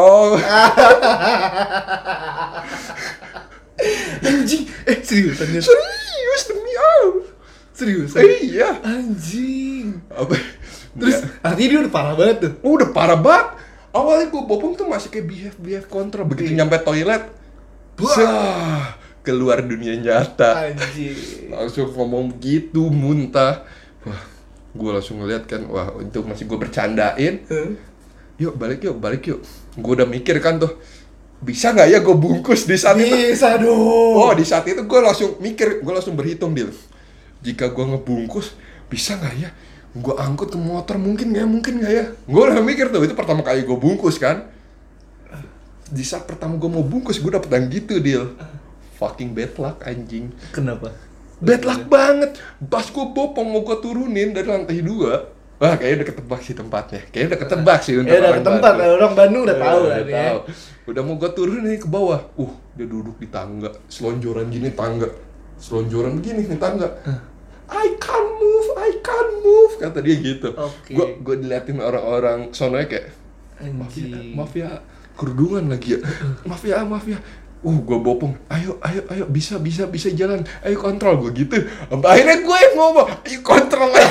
Anjing. 4.19 4.67
Eh, 4.83 4.99
seriusan 4.99 5.47
ya? 5.49 5.61
serius 5.63 6.41
demi 6.45 6.73
Allah 6.75 7.31
Seriusan? 7.71 8.19
eh, 8.19 8.39
iya 8.43 8.69
Anjing. 8.83 10.03
apa 10.11 10.35
Terus 10.99 11.23
artinya 11.39 11.69
dia 11.69 11.79
udah 11.79 11.93
parah 11.93 12.13
banget 12.17 12.37
tuh. 12.43 12.51
Oh, 12.59 12.75
udah 12.75 12.91
parah 12.91 13.15
banget. 13.15 13.55
Awalnya 13.95 14.27
gue 14.27 14.41
bopong 14.43 14.75
tuh 14.75 14.83
masih 14.83 15.07
kayak 15.07 15.31
behave 15.31 15.55
behave 15.55 15.87
kontra. 15.87 16.27
Begitu 16.27 16.51
Iya. 16.51 16.59
nyampe 16.59 16.75
toilet, 16.83 17.23
wah 18.03 18.98
keluar 19.21 19.61
dunia 19.63 19.95
nyata. 19.99 20.71
Anjing. 20.71 21.51
Langsung 21.51 21.91
ngomong 21.93 22.39
gitu, 22.39 22.89
muntah. 22.89 23.67
Wah, 24.07 24.21
gue 24.71 24.89
langsung 24.95 25.19
ngeliat 25.19 25.43
kan, 25.49 25.65
wah 25.67 25.91
itu 25.99 26.19
masih 26.23 26.45
gue 26.47 26.57
bercandain. 26.57 27.35
Yuk 28.39 28.55
balik 28.55 28.79
yuk, 28.87 28.95
balik 28.95 29.23
yuk. 29.27 29.43
Gue 29.75 29.93
udah 29.99 30.07
mikir 30.07 30.39
kan 30.39 30.55
tuh, 30.55 30.79
bisa 31.39 31.71
nggak 31.71 31.87
ya 31.91 31.99
gue 31.99 32.15
bungkus 32.15 32.67
di 32.67 32.75
saat 32.79 32.95
itu? 32.99 33.11
Bisa 33.11 33.59
dong. 33.59 34.15
Oh, 34.15 34.31
di 34.35 34.43
saat 34.47 34.67
itu 34.67 34.79
gue 34.83 34.99
langsung 34.99 35.39
mikir, 35.39 35.83
gue 35.83 35.93
langsung 35.93 36.15
berhitung 36.15 36.55
deal. 36.55 36.71
Jika 37.43 37.71
gue 37.71 37.85
ngebungkus, 37.95 38.55
bisa 38.91 39.15
nggak 39.19 39.35
ya? 39.39 39.49
Gue 39.95 40.15
angkut 40.15 40.51
ke 40.51 40.59
motor 40.59 40.99
mungkin 40.99 41.31
nggak? 41.31 41.43
ya? 41.43 41.47
Mungkin 41.47 41.73
nggak 41.83 41.93
ya? 41.95 42.05
Gue 42.27 42.41
udah 42.43 42.63
mikir 42.63 42.91
tuh, 42.91 43.03
itu 43.03 43.15
pertama 43.15 43.43
kali 43.43 43.63
gue 43.63 43.77
bungkus 43.79 44.19
kan. 44.19 44.47
Di 45.89 46.05
saat 46.05 46.29
pertama 46.29 46.55
gue 46.61 46.69
mau 46.69 46.85
bungkus, 46.85 47.17
gue 47.17 47.31
dapet 47.33 47.49
yang 47.49 47.65
gitu 47.67 47.97
deal. 47.99 48.35
Fucking 48.99 49.31
bad 49.31 49.55
luck 49.55 49.79
anjing. 49.81 50.35
Kenapa? 50.51 50.91
Bad 51.39 51.63
luck 51.63 51.87
banget. 51.87 52.35
Pas 52.61 52.83
gue 52.83 53.05
bopong 53.07 53.47
mau 53.47 53.63
gue 53.63 53.77
turunin 53.79 54.29
dari 54.29 54.43
lantai 54.43 54.83
dua. 54.83 55.31
Wah, 55.55 55.75
kayaknya 55.75 56.03
udah 56.03 56.07
ketebak 56.09 56.39
sih 56.39 56.55
tempatnya. 56.55 57.01
Kayaknya 57.07 57.27
udah 57.27 57.39
ketebak 57.39 57.79
sih 57.79 57.93
untuk 57.95 58.11
Ya 58.11 58.19
orang 58.21 58.43
tempat, 58.43 58.73
Bandung. 58.73 58.95
orang 58.95 59.13
Bandung 59.13 59.41
udah 59.43 59.55
Eh, 59.55 59.61
tahu 59.61 59.79
udah 59.79 59.89
lah 59.89 59.99
ya. 59.99 60.19
tahu. 60.19 60.39
Udah 60.87 61.01
mau 61.03 61.15
gue 61.15 61.31
turun 61.33 61.59
nih 61.61 61.77
ke 61.77 61.87
bawah. 61.87 62.19
Uh, 62.35 62.51
dia 62.75 62.85
duduk 62.85 63.15
di 63.15 63.27
tangga, 63.27 63.71
selonjoran 63.87 64.47
gini 64.47 64.71
tangga. 64.71 65.07
Selonjoran 65.55 66.19
gini 66.19 66.43
nih 66.43 66.55
tangga. 66.55 66.87
I 67.69 67.87
can't 67.95 68.31
move, 68.35 68.67
I 68.73 68.89
can't 68.99 69.33
move, 69.37 69.73
kata 69.77 69.99
dia 69.99 70.15
gitu. 70.17 70.49
Oke. 70.55 70.91
Gue 70.91 71.05
gue 71.19 71.35
diliatin 71.37 71.77
orang-orang 71.77 72.49
sononya 72.49 72.87
kayak 72.87 73.07
mafia, 73.69 74.15
mafia 74.33 74.69
kerudungan 75.13 75.67
lagi 75.67 75.95
ya. 75.95 75.99
mafia, 76.47 76.81
mafia. 76.81 77.19
Uh, 77.59 77.75
gue 77.83 77.99
bopong. 77.99 78.31
Ayo, 78.47 78.79
ayo, 78.79 79.03
ayo, 79.11 79.23
bisa, 79.27 79.59
bisa, 79.59 79.83
bisa 79.83 80.07
jalan. 80.15 80.47
Ayo 80.63 80.79
kontrol 80.79 81.19
gue 81.19 81.43
gitu. 81.43 81.59
Sampai 81.91 82.07
akhirnya 82.15 82.39
gue 82.39 82.57
yang 82.63 82.75
ngomong, 82.79 83.07
ayo 83.27 83.39
kontrol 83.43 83.91
ayo. 83.99 84.07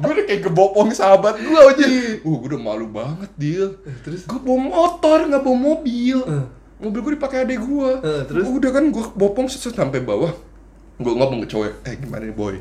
gue 0.00 0.10
udah 0.16 0.24
kayak 0.24 0.42
kebopong 0.48 0.88
sahabat 0.96 1.36
gue 1.36 1.60
aja. 1.60 1.84
Uh, 2.24 2.36
gue 2.40 2.48
udah 2.56 2.60
malu 2.60 2.88
banget 2.88 3.30
deal. 3.36 3.76
terus? 4.00 4.24
gue 4.24 4.40
bawa 4.40 4.58
motor 4.64 5.28
nggak 5.28 5.42
bawa 5.44 5.56
mobil. 5.60 6.18
Eh. 6.24 6.44
Mobil 6.82 7.00
gue 7.04 7.12
dipakai 7.20 7.44
adek 7.44 7.60
gue. 7.60 7.90
Eh, 8.00 8.22
terus? 8.24 8.44
Udah 8.48 8.70
kan 8.72 8.84
gue 8.88 9.04
bopong 9.12 9.46
set 9.52 9.76
sampai 9.76 10.00
bawah. 10.00 10.32
Gue 10.96 11.12
ngomong 11.12 11.44
ke 11.44 11.52
cowok, 11.52 11.84
eh 11.84 11.94
gimana 12.00 12.24
nih 12.24 12.36
boy? 12.36 12.56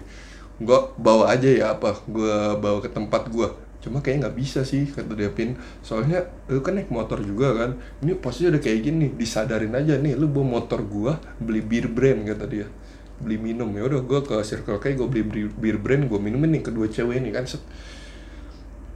Gue 0.60 0.80
bawa 1.00 1.32
aja 1.32 1.48
ya 1.48 1.66
apa? 1.74 1.96
Gue 2.06 2.60
bawa 2.60 2.84
ke 2.84 2.92
tempat 2.92 3.32
gue. 3.32 3.48
Cuma 3.82 3.98
kayaknya 3.98 4.30
nggak 4.30 4.38
bisa 4.38 4.62
sih 4.62 4.86
kata 4.86 5.18
Devin. 5.18 5.58
Soalnya 5.82 6.30
lu 6.48 6.62
kan 6.62 6.78
naik 6.78 6.94
motor 6.94 7.18
juga 7.26 7.58
kan. 7.58 7.82
Ini 8.06 8.14
posisinya 8.14 8.54
udah 8.56 8.62
kayak 8.62 8.80
gini. 8.86 9.08
Disadarin 9.18 9.74
aja 9.74 9.98
nih, 9.98 10.14
lu 10.14 10.30
bawa 10.30 10.62
motor 10.62 10.86
gue 10.86 11.14
beli 11.42 11.66
bir 11.66 11.90
brand 11.90 12.22
kata 12.30 12.46
dia. 12.46 12.70
Beli 13.18 13.42
minum 13.42 13.70
ya 13.74 13.86
udah 13.90 14.02
gue 14.06 14.20
ke 14.22 14.38
Circle 14.46 14.78
K 14.78 14.94
gue 14.94 15.08
beli 15.10 15.24
bir- 15.26 15.54
bir 15.58 15.78
brand 15.82 16.06
gue 16.06 16.20
minumin 16.22 16.54
nih 16.58 16.62
kedua 16.62 16.86
cewek 16.86 17.18
ini 17.18 17.34
kan. 17.34 17.50
Set. 17.50 17.62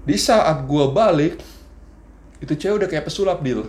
Di 0.06 0.18
saat 0.22 0.70
gue 0.70 0.86
balik, 0.94 1.42
itu 2.38 2.54
cewek 2.54 2.86
udah 2.86 2.90
kayak 2.90 3.10
pesulap 3.10 3.42
deal. 3.42 3.66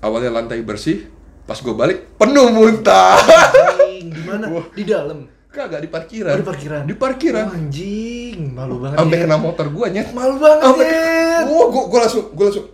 Awalnya 0.00 0.32
lantai 0.32 0.64
bersih, 0.64 1.12
pas 1.44 1.60
gue 1.60 1.76
balik 1.76 2.16
penuh 2.16 2.48
muntah. 2.48 3.20
Anjing, 3.20 4.08
di 4.16 4.22
mana? 4.24 4.48
Wah. 4.48 4.64
Di 4.72 4.84
dalam. 4.88 5.28
Kagak 5.58 5.82
di 5.82 5.90
parkiran. 5.90 6.32
Oh, 6.32 6.38
di 6.38 6.46
parkiran. 6.46 6.82
Di 6.86 6.94
parkiran. 6.94 7.44
Oh, 7.50 7.58
anjing, 7.58 8.54
malu 8.54 8.78
banget. 8.78 9.02
Sampai 9.02 9.16
kena 9.18 9.36
motor 9.42 9.66
gua 9.74 9.90
nyet. 9.90 10.14
Malu 10.14 10.38
banget. 10.38 10.70
Nyet. 10.70 11.44
Wah, 11.50 11.66
gua 11.66 11.82
gua 11.90 12.00
langsung 12.06 12.30
gua 12.30 12.46
langsung 12.46 12.66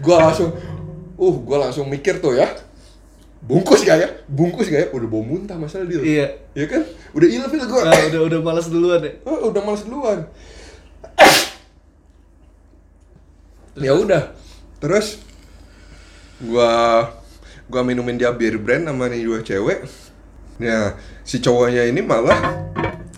gua 0.00 0.16
langsung 0.24 0.48
uh, 1.20 1.36
gua 1.44 1.56
langsung 1.68 1.84
mikir 1.92 2.24
tuh 2.24 2.40
ya. 2.40 2.48
Bungkus 3.44 3.84
gak 3.84 4.00
ya? 4.00 4.08
Bungkus 4.32 4.72
gak 4.72 4.80
ya? 4.80 4.88
Udah 4.96 5.08
bau 5.12 5.20
muntah 5.20 5.60
masalah 5.60 5.84
dia. 5.84 6.00
Iya. 6.00 6.26
Ya 6.56 6.64
kan? 6.72 6.88
Udah 7.12 7.28
ilfil 7.28 7.68
gua. 7.68 7.82
Ah, 7.84 8.00
udah 8.08 8.20
udah 8.24 8.40
malas 8.40 8.66
duluan 8.72 9.04
ya. 9.04 9.12
Oh, 9.28 9.52
udah 9.52 9.60
males 9.60 9.84
duluan. 9.84 10.24
ya 13.76 13.92
udah. 13.92 14.32
Terus 14.80 15.20
gua 16.40 16.72
gua 17.68 17.84
minumin 17.84 18.16
dia 18.16 18.32
beer 18.32 18.56
brand 18.56 18.88
sama 18.88 19.12
nih 19.12 19.20
dua 19.20 19.44
cewek 19.44 19.84
nah 20.60 20.92
si 21.20 21.38
cowoknya 21.38 21.82
ini 21.84 22.00
malah 22.00 22.38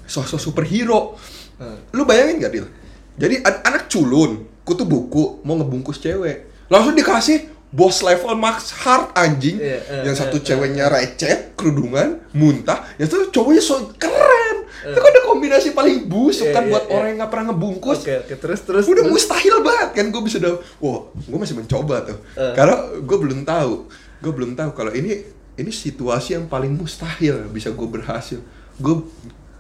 sosok 0.05 0.39
superhero 0.39 1.19
Hmm. 1.55 1.79
lu 1.93 2.03
bayangin 2.03 2.41
gak 2.41 2.51
Dil? 2.51 2.67
jadi 3.15 3.39
an- 3.41 3.63
anak 3.65 3.87
culun 3.87 4.35
kutu 4.63 4.83
buku 4.83 5.43
mau 5.43 5.55
ngebungkus 5.55 5.99
cewek 5.99 6.51
langsung 6.67 6.91
dikasih 6.93 7.39
bos 7.69 8.01
level 8.01 8.35
max 8.35 8.75
hard 8.77 9.15
anjing 9.15 9.57
Iya, 9.57 9.79
eh, 9.81 10.03
yang 10.03 10.13
satu 10.13 10.37
eh, 10.37 10.43
ceweknya 10.43 10.87
recet 10.87 11.55
kerudungan 11.55 12.19
muntah 12.33 12.83
yang 12.97 13.07
satu 13.07 13.31
cowoknya 13.31 13.59
so 13.59 13.79
keren 13.95 14.59
itu 14.83 14.99
kan 14.99 15.09
ada 15.09 15.23
kombinasi 15.23 15.71
paling 15.71 16.05
busuk 16.05 16.47
Iya, 16.47 16.53
kan 16.53 16.63
iya, 16.65 16.71
buat 16.71 16.85
iya. 16.85 16.93
orang 16.93 17.07
yang 17.07 17.19
nggak 17.21 17.31
pernah 17.31 17.47
ngebungkus 17.49 17.99
Oke, 18.01 18.15
oke, 18.19 18.35
terus 18.37 18.61
terus. 18.61 18.85
udah 18.85 18.99
terus. 18.99 19.13
mustahil 19.15 19.57
banget 19.61 19.89
kan 19.93 20.05
gue 20.09 20.23
bisa 20.23 20.37
udah 20.37 20.53
wah 20.79 20.99
gue 21.15 21.39
masih 21.39 21.55
mencoba 21.55 21.97
tuh 22.03 22.19
Eh. 22.35 22.53
karena 22.53 22.75
gue 22.99 23.19
belum 23.21 23.41
tahu 23.45 23.73
gue 24.19 24.33
belum 24.35 24.51
tahu 24.53 24.71
kalau 24.73 24.91
ini 24.91 25.23
ini 25.59 25.69
situasi 25.69 26.39
yang 26.39 26.49
paling 26.49 26.73
mustahil 26.73 27.49
bisa 27.53 27.73
gue 27.73 27.89
berhasil. 27.89 28.41
Gue 28.81 29.05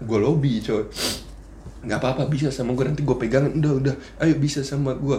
gue 0.01 0.19
lobby 0.19 0.63
coy. 0.65 0.89
Nggak 1.83 1.99
apa-apa 1.99 2.23
bisa 2.31 2.49
sama 2.49 2.73
gue 2.73 2.85
nanti 2.89 3.03
gue 3.05 3.17
pegangin 3.17 3.61
udah 3.61 3.73
udah. 3.77 3.95
Ayo 4.25 4.39
bisa 4.41 4.65
sama 4.65 4.97
gue 4.97 5.19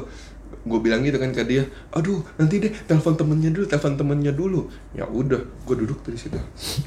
gue 0.63 0.79
bilang 0.79 1.05
gitu 1.05 1.21
kan 1.21 1.29
ke 1.29 1.45
dia. 1.45 1.63
Aduh 1.93 2.25
nanti 2.39 2.57
deh 2.63 2.71
telepon 2.89 3.13
temennya 3.13 3.51
dulu 3.53 3.65
telepon 3.69 3.93
temennya 3.99 4.33
dulu. 4.33 4.71
Ya 4.97 5.05
udah 5.05 5.41
gue 5.41 5.75
duduk 5.85 6.01
dari 6.01 6.17
situ. 6.17 6.39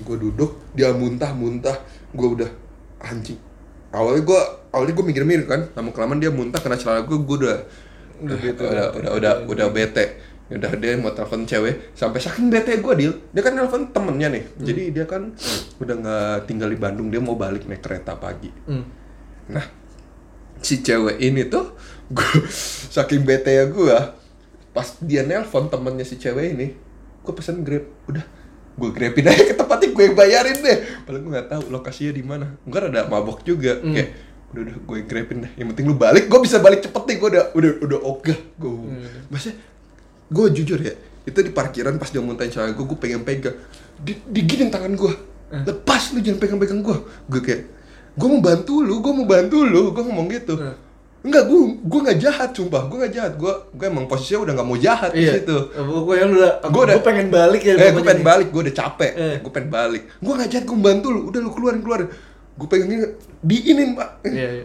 Gue 0.03 0.17
duduk 0.19 0.75
dia 0.75 0.91
muntah 0.91 1.31
muntah 1.31 1.79
gue 2.11 2.29
udah 2.43 2.51
anjing. 3.07 3.39
Awalnya 3.95 4.23
gue 4.27 4.41
awalnya 4.75 4.93
gue 4.99 5.07
mikir-mikir 5.15 5.47
kan. 5.47 5.61
Lama 5.79 5.95
kelamaan 5.95 6.19
dia 6.19 6.35
muntah 6.35 6.59
kena 6.59 6.75
celana 6.75 7.07
gue 7.07 7.19
gue 7.23 7.37
udah 7.47 7.59
udah 8.17 8.37
gitu. 8.41 8.65
udah 8.65 8.87
udah 8.97 9.13
udah 9.21 9.33
udah 9.45 9.67
bete 9.69 10.17
udah 10.47 10.73
dia 10.79 10.95
mau 10.95 11.11
telepon 11.11 11.43
cewek. 11.43 11.91
Sampai 11.99 12.23
saking 12.23 12.47
bete 12.47 12.79
gue 12.79 12.95
deal 12.95 13.13
dia 13.35 13.43
kan 13.43 13.59
telepon 13.59 13.91
temennya 13.91 14.29
nih. 14.31 14.45
Jadi 14.63 14.83
dia 14.95 15.05
kan 15.05 15.35
udah 15.83 15.95
nggak 15.99 16.37
tinggal 16.47 16.71
di 16.71 16.79
Bandung 16.79 17.11
dia 17.11 17.19
mau 17.19 17.35
balik 17.35 17.67
naik 17.67 17.83
kereta 17.83 18.15
pagi. 18.15 18.51
Hmm. 18.71 18.87
Nah, 19.51 19.67
si 20.63 20.83
cewek 20.87 21.19
ini 21.19 21.51
tuh 21.51 21.75
gue 22.07 22.47
saking 22.95 23.27
bete 23.27 23.51
ya 23.51 23.67
gue 23.67 23.99
pas 24.71 24.89
dia 25.03 25.25
nelpon 25.25 25.67
temennya 25.73 26.05
si 26.07 26.15
cewek 26.21 26.47
ini 26.55 26.67
gue 27.27 27.35
pesen 27.35 27.67
grab. 27.67 27.83
Udah 28.07 28.23
gue 28.77 28.91
grabin 28.93 29.27
aja 29.27 29.43
ke 29.51 29.55
tempatnya 29.57 29.89
gue 29.91 30.07
bayarin 30.15 30.59
deh. 30.63 30.79
Padahal 31.03 31.21
gue 31.27 31.31
nggak 31.35 31.49
tahu 31.51 31.63
lokasinya 31.75 32.13
di 32.15 32.23
mana. 32.23 32.47
Enggak 32.63 32.95
ada 32.95 33.11
mabok 33.11 33.43
juga. 33.43 33.83
Kayak 33.83 34.11
udah 34.55 34.63
udah 34.63 34.77
gue 34.79 34.99
grabin 35.11 35.39
deh. 35.43 35.53
Yang 35.59 35.67
penting 35.75 35.87
lu 35.91 35.97
balik 35.99 36.31
gue 36.31 36.39
bisa 36.39 36.63
balik 36.63 36.87
cepet 36.87 37.03
nih. 37.03 37.17
Gue 37.19 37.29
udah 37.35 37.45
udah 37.57 37.73
udah 37.83 37.99
ogah. 38.07 38.39
Gue 38.61 38.95
maksudnya 39.33 39.59
gue 40.29 40.47
jujur 40.53 40.79
ya 40.79 40.95
itu 41.23 41.39
di 41.39 41.51
parkiran 41.51 41.97
pas 41.97 42.07
dia 42.07 42.19
muntahin 42.19 42.49
cewek 42.49 42.73
gue 42.73 42.87
gue 42.87 42.99
pengen 42.99 43.23
pegang 43.23 43.57
di, 43.97 44.15
diginin 44.27 44.69
tangan 44.69 44.93
gue 44.93 45.13
lepas 45.63 46.11
lu 46.11 46.19
jangan 46.19 46.39
pegang-pegang 46.39 46.81
gue 46.81 46.97
gue 47.27 47.41
kayak 47.41 47.63
gue 48.13 48.29
mau 48.29 48.41
bantu 48.41 48.81
lu 48.81 48.99
gue 48.99 49.13
mau 49.13 49.25
bantu 49.25 49.63
lu 49.63 49.91
gue 49.91 50.03
ngomong 50.03 50.27
gitu. 50.29 50.57
Hmm. 50.57 50.75
enggak 51.21 51.43
gue 51.45 51.59
gue 51.83 52.01
nggak 52.01 52.19
jahat 52.19 52.51
sumpah. 52.51 52.87
Gue 52.87 52.97
nggak 52.99 53.13
jahat. 53.13 53.33
Gue 53.35 53.51
gue 53.71 53.87
emang 53.87 54.07
posisinya 54.07 54.41
udah 54.41 54.53
nggak 54.55 54.65
mau 54.65 54.79
jahat 54.79 55.11
di 55.11 55.21
Iya. 55.21 55.33
situ. 55.37 55.57
Pokoknya 55.75 56.25
lu 56.25 56.35
udah, 56.37 56.53
Gua 56.67 56.83
udah- 56.87 57.03
pengen 57.03 57.29
balik 57.29 57.61
ya. 57.61 57.75
eh 57.75 57.91
gue 57.91 58.01
pengen 58.01 58.23
balik. 58.25 58.49
Gue 58.49 58.63
udah 58.63 58.75
capek. 58.75 59.13
Eh. 59.13 59.37
gue 59.39 59.53
pengen 59.53 59.69
balik. 59.69 60.03
Gue 60.17 60.33
nggak 60.33 60.49
jahat 60.49 60.65
gue 60.65 60.79
bantu 60.79 61.07
lu. 61.11 61.21
Udah 61.29 61.41
lu 61.41 61.51
keluarin 61.51 61.83
keluarin. 61.83 62.09
Gue 62.55 62.67
pegangin 62.67 63.01
diinin 63.43 63.91
pak. 63.93 64.11
Iya, 64.25 64.49
iya. 64.55 64.65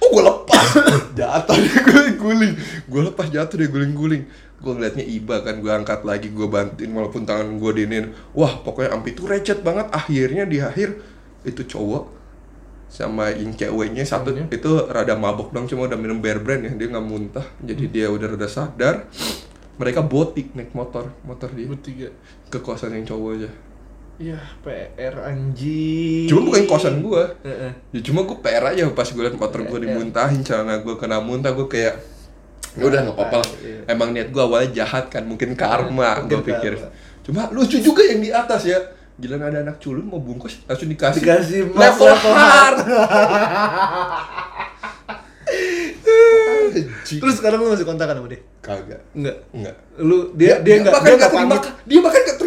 Oh 0.00 0.08
gue 0.10 0.22
lepas. 0.32 0.66
Jatuh 1.12 1.56
dia 1.60 1.80
guling-guling 1.84 2.52
Gue 2.88 3.02
lepas 3.04 3.26
jatuh 3.28 3.56
dia 3.60 3.68
guling-guling. 3.68 4.22
Gue 4.60 4.72
ngeliatnya 4.76 5.04
iba 5.04 5.40
kan 5.44 5.60
Gue 5.60 5.72
angkat 5.72 6.04
lagi 6.04 6.28
Gue 6.32 6.48
bantuin 6.48 6.88
Walaupun 6.92 7.24
tangan 7.24 7.56
gue 7.60 7.72
dinin 7.76 8.12
Wah 8.32 8.60
pokoknya 8.60 8.96
ampi 8.96 9.12
itu 9.12 9.24
recet 9.28 9.60
banget. 9.60 9.88
Akhirnya 9.92 10.44
di 10.48 10.60
akhir 10.60 11.00
Itu 11.44 11.64
cowok 11.64 12.04
Sama 12.88 13.32
yang 13.32 13.52
ceweknya 13.56 14.04
Satu 14.04 14.32
Cowoknya? 14.32 14.52
itu 14.52 14.70
rada 14.88 15.14
mabok 15.16 15.52
dong 15.52 15.64
Cuma 15.68 15.88
udah 15.88 15.96
minum 16.00 16.20
bear 16.20 16.40
brand 16.40 16.64
ya 16.64 16.72
Dia 16.76 16.88
nggak 16.92 17.06
muntah. 17.06 17.46
Jadi 17.60 17.84
dia 17.88 18.06
udah 18.12 18.36
rada 18.36 18.48
sadar. 18.48 19.08
Mereka 19.80 20.04
botik 20.04 20.52
naik 20.52 20.76
motor 20.76 21.08
Motor 21.24 21.52
dia. 21.56 21.66
Bertiga. 21.68 22.08
Ke 22.52 22.60
kosan 22.60 22.96
yang 22.96 23.08
cowok 23.08 23.30
aja 23.40 23.50
Iya, 24.20 24.36
PR 24.60 25.14
anjing. 25.24 26.28
Cuma 26.28 26.44
bukan 26.44 26.68
kosan 26.68 27.00
gue 27.00 27.24
Heeh. 27.40 27.72
Ya 27.90 28.00
cuma 28.04 28.20
gue 28.22 28.36
PR 28.36 28.60
aja 28.66 28.84
pas 28.92 29.08
gue 29.08 29.16
liat 29.18 29.32
motor 29.32 29.64
gue 29.64 29.72
Iya. 29.72 29.84
dimuntahin 29.88 30.44
celana 30.44 30.76
gue 30.78 30.92
kena 30.94 31.18
muntah 31.18 31.50
gue 31.50 31.64
kayak 31.64 31.96
ya 32.70 32.84
udah 32.84 33.00
nggak 33.02 33.16
apa-apa 33.16 33.36
lah. 33.40 33.50
Iya. 33.58 33.80
Emang 33.88 34.12
niat 34.12 34.28
gue 34.28 34.38
awalnya 34.38 34.70
jahat 34.76 35.08
kan 35.08 35.24
mungkin 35.24 35.56
karma 35.56 36.20
Mungkin 36.20 36.28
gue 36.28 36.40
pikir. 36.46 36.72
karma. 36.76 36.92
Cuma 37.20 37.48
lucu 37.48 37.80
juga 37.80 38.04
yang 38.04 38.20
di 38.20 38.28
atas 38.30 38.68
ya. 38.68 38.76
Gila 39.16 39.36
ada 39.36 39.60
anak 39.60 39.80
culun 39.80 40.04
mau 40.04 40.16
bungkus 40.16 40.64
langsung 40.64 40.88
dikasih. 40.88 41.20
Dikasih 41.20 41.60
mas 41.72 41.92
level 41.92 42.12
hard. 42.30 42.78
Terus 47.10 47.34
sekarang 47.36 47.58
lu 47.58 47.72
masih 47.72 47.82
kontakan 47.82 48.20
sama 48.20 48.28
dia? 48.28 48.40
kagak. 48.60 49.00
Enggak. 49.10 49.36
Enggak. 49.50 49.74
Lu 49.98 50.30
dia 50.32 50.60
dia 50.60 50.78
enggak 50.78 50.92
bahkan 50.94 51.08
dia 51.08 51.16
nggak 51.18 51.32
enggak 51.32 51.60
terima 51.64 51.80
dia 51.82 52.00
bahkan 52.00 52.20
nggak 52.20 52.36
terima 52.36 52.38
kasih. 52.38 52.39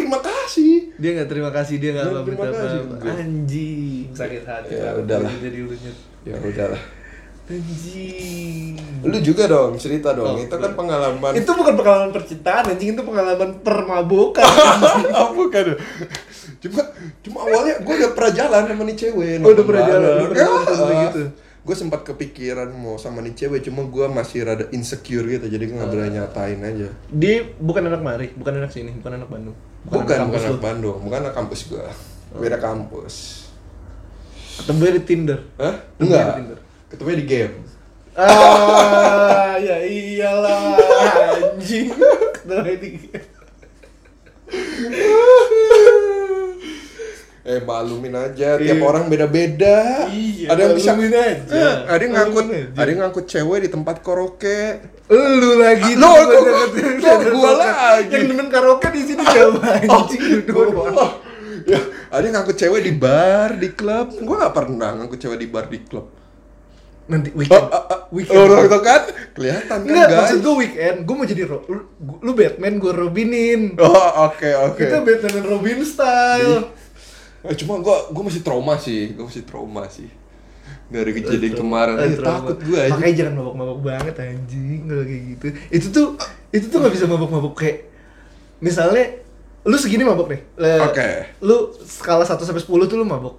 Dia 1.04 1.20
enggak 1.20 1.28
terima 1.36 1.52
kasih, 1.52 1.76
dia 1.76 1.90
enggak 1.92 2.06
Dia 2.08 2.16
pamit 2.16 2.32
terima 2.32 2.48
kasih, 2.48 2.78
apa. 2.80 2.96
Anjing, 3.12 4.08
sakit 4.16 4.42
hati. 4.48 4.72
Ya 4.72 4.90
udahlah. 4.96 5.32
Jadi 5.36 5.58
ulunya. 5.60 5.92
Ya 6.24 6.36
udahlah. 6.40 6.82
Anjing. 7.44 8.72
Lu 9.04 9.18
juga 9.20 9.44
dong 9.44 9.76
cerita 9.76 10.16
dong. 10.16 10.32
Oh, 10.32 10.40
itu 10.40 10.56
kan 10.56 10.72
pengalaman. 10.72 11.36
Itu 11.36 11.52
bukan 11.52 11.76
pengalaman 11.76 12.08
percintaan, 12.08 12.72
anjing 12.72 12.96
itu 12.96 13.04
pengalaman 13.04 13.60
permabukan. 13.60 14.48
oh, 15.20 15.36
bukan. 15.36 15.76
Cuma 16.64 16.80
cuma 17.20 17.38
awalnya 17.52 17.84
gue 17.84 17.94
udah 18.00 18.10
pernah 18.16 18.32
jalan 18.32 18.62
sama 18.64 18.82
nih 18.88 18.96
cewek. 18.96 19.44
Oh, 19.44 19.52
udah 19.52 19.64
pernah 19.68 19.84
jalan, 19.84 20.08
udah 20.08 20.28
pernah 20.32 20.72
sama 20.72 20.92
gitu. 21.04 21.22
Gue 21.64 21.72
sempat 21.72 22.04
kepikiran 22.04 22.68
mau 22.76 23.00
sama 23.00 23.24
nih 23.24 23.32
cewek, 23.32 23.64
cuma 23.64 23.88
gue 23.88 24.04
masih 24.12 24.44
rada 24.44 24.68
insecure 24.68 25.24
gitu, 25.24 25.48
jadi 25.48 25.64
gue 25.64 25.76
nggak 25.80 25.88
berani 25.88 26.20
nyatain 26.20 26.60
aja. 26.60 26.88
dia 27.08 27.40
bukan 27.56 27.88
anak 27.88 28.04
Mari, 28.04 28.36
bukan 28.36 28.60
anak 28.60 28.68
sini, 28.68 28.92
bukan 29.00 29.16
anak 29.16 29.32
Bandung. 29.32 29.56
Bukan, 29.88 30.04
anak 30.04 30.28
bukan 30.28 30.40
anak 30.44 30.52
lu. 30.52 30.60
Bandung, 30.60 30.98
bukan 31.08 31.18
anak 31.24 31.32
kampus 31.32 31.60
gue. 31.72 31.84
Beda 32.36 32.60
kampus. 32.60 33.14
Ketemu 34.60 35.00
di 35.00 35.02
Tinder. 35.08 35.40
Hah? 35.56 35.74
Ketemu 35.96 36.04
Enggak. 36.04 36.24
di 36.24 36.36
Tinder. 36.36 36.58
Ketemunya 36.92 37.16
di 37.16 37.26
game. 37.26 37.54
Ah, 38.14 39.56
ya 39.66 39.76
iyalah 39.82 40.76
anjing. 41.48 41.90
Ketemu 42.44 42.72
di 42.76 42.90
Eh 47.44 47.60
malumin 47.60 48.16
aja, 48.16 48.56
tiap 48.56 48.72
Iya. 48.72 48.80
orang 48.80 49.04
beda-beda. 49.06 50.08
Iya, 50.08 50.48
ada 50.48 50.60
yang 50.64 50.72
bisa, 50.72 50.96
aja. 50.96 51.24
Eh, 51.44 51.74
ada 51.84 52.00
yang 52.00 52.14
ngangkut, 52.16 52.44
aja. 52.48 52.60
ada 52.72 52.88
yang 52.88 53.00
ngangkut 53.04 53.26
cewek 53.28 53.58
di 53.60 53.68
tempat 53.68 54.00
karaoke. 54.00 54.80
Lu 55.06 55.60
lagi 55.60 55.92
Lo, 55.92 56.08
tuh, 56.08 56.24
lo, 56.24 56.40
gua- 56.40 57.20
lo, 57.20 57.30
gua 57.36 57.52
lagi. 57.52 58.08
Yang 58.08 58.24
demen 58.32 58.48
karaoke 58.48 58.88
di 58.90 59.02
sini 59.04 59.22
siapa 59.22 59.60
anjing 59.76 60.22
lu 60.24 60.40
doang. 60.40 60.96
Oh, 60.96 61.10
ya, 61.68 61.80
ada 62.08 62.24
yang 62.24 62.34
ngangkut 62.34 62.56
cewek 62.56 62.80
di 62.80 62.92
bar, 62.96 63.60
di 63.60 63.68
klub. 63.70 64.16
Gue 64.16 64.36
gak 64.40 64.54
pernah 64.54 64.96
ngangkut 64.96 65.20
cewek 65.20 65.36
di 65.36 65.46
bar, 65.46 65.68
di 65.68 65.84
klub. 65.84 66.08
Nanti 67.04 67.28
Oh, 67.28 67.36
weekend. 67.36 67.68
ah, 67.68 67.84
ah, 67.84 68.00
Weekend. 68.08 68.48
oh, 68.48 68.64
itu 68.64 68.78
kan 68.80 69.02
kelihatan 69.36 69.68
kan 69.76 69.80
Enggak, 69.84 70.08
guys. 70.08 70.16
maksud 70.24 70.38
gue 70.40 70.54
weekend, 70.56 70.96
gue 71.04 71.12
mau 71.14 71.26
jadi 71.28 71.42
ro 71.44 71.60
lu, 71.68 71.80
lu 72.18 72.32
Batman, 72.32 72.80
gue 72.80 72.92
Robinin. 72.96 73.76
Oh, 73.76 73.92
oke 74.24 74.48
oke. 74.64 74.80
Kita 74.80 75.04
Batman 75.04 75.32
dan 75.34 75.44
Robin 75.44 75.84
style. 75.84 76.72
Cuma 77.52 77.76
gue 77.76 77.96
gue 78.08 78.22
masih 78.24 78.40
trauma 78.40 78.80
sih, 78.80 79.12
gue 79.12 79.24
masih 79.24 79.44
trauma 79.44 79.84
sih 79.86 80.08
dari 80.88 81.10
kejadian 81.12 81.54
kemarin. 81.56 81.96
Eh, 82.00 82.12
Eh, 82.12 82.16
trauma. 82.16 82.40
takut 82.40 82.58
gue 82.64 82.78
aja. 82.78 82.92
Makanya 82.96 83.14
jangan 83.20 83.34
mabok-mabok 83.40 83.80
banget 83.82 84.14
anjing 84.16 84.80
kalau 84.84 85.04
kayak 85.04 85.22
gitu. 85.28 85.44
Itu 85.68 85.86
tuh 85.90 86.06
itu 86.52 86.66
tuh 86.68 86.78
nggak 86.80 86.94
bisa 86.94 87.04
mabok-mabok 87.04 87.54
kayak 87.56 87.78
misalnya 88.60 89.20
lu 89.64 89.76
segini 89.80 90.04
mabok 90.04 90.28
nih. 90.28 90.40
Oke. 90.84 91.08
Lu 91.40 91.72
skala 91.84 92.24
1 92.24 92.36
sampai 92.38 92.60
10 92.60 92.84
tuh 92.84 92.96
lu 93.00 93.04
mabok. 93.04 93.36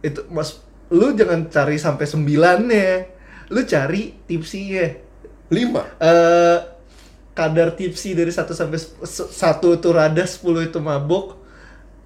Itu 0.00 0.24
Mas 0.28 0.60
lu 0.92 1.12
jangan 1.16 1.48
cari 1.48 1.76
sampai 1.76 2.04
9 2.04 2.24
ya. 2.68 3.08
Lu 3.50 3.60
cari 3.64 4.16
tipsinya. 4.24 4.86
Lima. 5.50 5.82
Eh 5.98 6.58
kadar 7.32 7.72
tipsi 7.72 8.12
dari 8.12 8.28
1 8.28 8.52
sampai 8.52 8.76
1 8.76 9.08
itu 9.72 9.88
rada, 9.90 10.24
10 10.28 10.68
itu 10.68 10.78
mabok. 10.78 11.39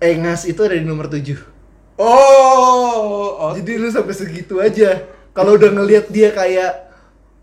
Engas 0.04 0.44
itu 0.44 0.60
ada 0.60 0.76
di 0.76 0.84
nomor 0.84 1.08
7. 1.08 1.40
Oh, 1.96 3.40
oh. 3.40 3.50
Jadi 3.56 3.80
lu 3.80 3.88
sampai 3.88 4.12
segitu 4.12 4.60
aja. 4.60 5.08
Kalau 5.32 5.56
udah 5.56 5.70
ngelihat 5.72 6.12
dia 6.12 6.30
kayak 6.30 6.84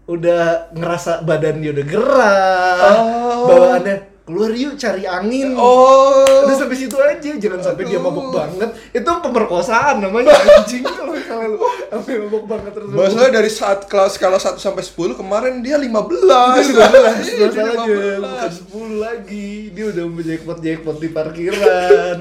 udah 0.06 0.70
ngerasa 0.76 1.24
badan 1.24 1.64
dia 1.64 1.72
udah 1.72 1.86
gerak, 1.88 2.96
Oh. 3.00 3.48
bawaannya 3.48 4.11
keluar 4.22 4.54
yuk 4.54 4.78
cari 4.78 5.04
angin. 5.04 5.58
Oh. 5.58 6.46
udah 6.46 6.56
sampai 6.56 6.78
situ 6.78 6.94
aja 6.96 7.32
jangan 7.36 7.60
sampai 7.60 7.84
dia 7.90 7.98
mabuk 7.98 8.30
banget. 8.30 8.70
Itu 8.94 9.10
pemerkosaan 9.20 10.00
namanya 10.00 10.32
anjing. 10.32 10.86
Kalau 10.98 11.12
misalnya 11.12 11.48
lu 11.52 11.58
sampai 11.90 12.14
mabuk 12.22 12.46
banget 12.46 12.72
terus 12.78 12.88
Masalah 12.94 13.30
dari 13.34 13.52
saat 13.52 13.80
kelas 13.90 14.16
skala 14.16 14.38
1 14.38 14.62
sampai 14.62 14.84
10 14.86 15.20
kemarin 15.20 15.54
dia 15.60 15.82
15. 15.82 15.90
Dia 16.22 16.64
15 16.64 16.72
Iya, 16.72 17.46
dia 17.50 17.64
masalahnya. 17.66 17.98
bukan 18.22 18.52
10 18.96 19.04
lagi. 19.04 19.50
Dia 19.74 19.86
udah 19.90 20.04
mau 20.06 20.22
jackpot 20.22 20.58
jackpot 20.62 20.98
di 21.02 21.10
parkiran. 21.10 22.18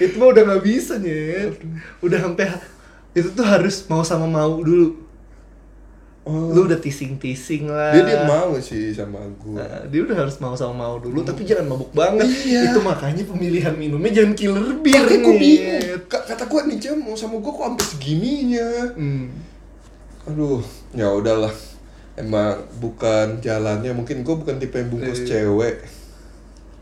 Itu 0.00 0.14
mah 0.16 0.28
udah 0.32 0.42
nggak 0.48 0.62
bisa 0.64 0.96
nyet. 0.96 1.60
Udah 2.00 2.18
sampai 2.18 2.46
itu 3.12 3.28
tuh 3.28 3.44
harus 3.44 3.84
mau 3.86 4.00
sama 4.00 4.24
mau 4.24 4.56
dulu 4.58 4.96
Oh. 6.22 6.54
lu 6.54 6.64
udah 6.64 6.78
teasing 6.78 7.18
teasing 7.18 7.66
lah 7.66 7.90
Dia 7.90 8.06
dia 8.06 8.22
mau 8.22 8.54
sih 8.54 8.94
sama 8.94 9.18
gue. 9.34 9.58
Nah, 9.58 9.82
dia 9.86 10.00
udah 10.00 10.16
harus 10.16 10.38
mau 10.38 10.54
sama 10.54 10.70
mau 10.80 10.94
dulu 10.96 11.18
tapi 11.20 11.42
jangan 11.42 11.66
mabuk 11.66 11.90
banget 11.90 12.30
Iya. 12.46 12.70
itu 12.70 12.78
makanya 12.78 13.26
pemilihan 13.26 13.74
minumnya 13.74 14.12
jangan 14.12 14.32
killer 14.32 14.62
beer 14.78 15.02
Makanya 15.02 15.18
gue 15.20 15.34
bingung. 15.36 15.82
Ka- 16.06 16.22
Kata 16.24 16.46
gue 16.46 16.60
nih 16.64 16.78
Jam 16.78 16.96
mau 16.96 17.12
sama 17.12 17.36
gue 17.36 17.50
kok 17.50 17.66
sampai 17.66 17.86
segininya. 17.88 18.68
hmm. 18.92 19.24
Aduh, 20.24 20.62
ya 20.92 21.10
udahlah. 21.10 21.50
Emang 22.14 22.54
bukan 22.76 23.40
jalannya. 23.40 23.90
Mungkin 23.90 24.22
gue 24.22 24.34
bukan 24.36 24.56
tipe 24.56 24.78
yang 24.78 24.88
bungkus 24.88 25.26
Iya. 25.26 25.42
cewek. 25.42 25.82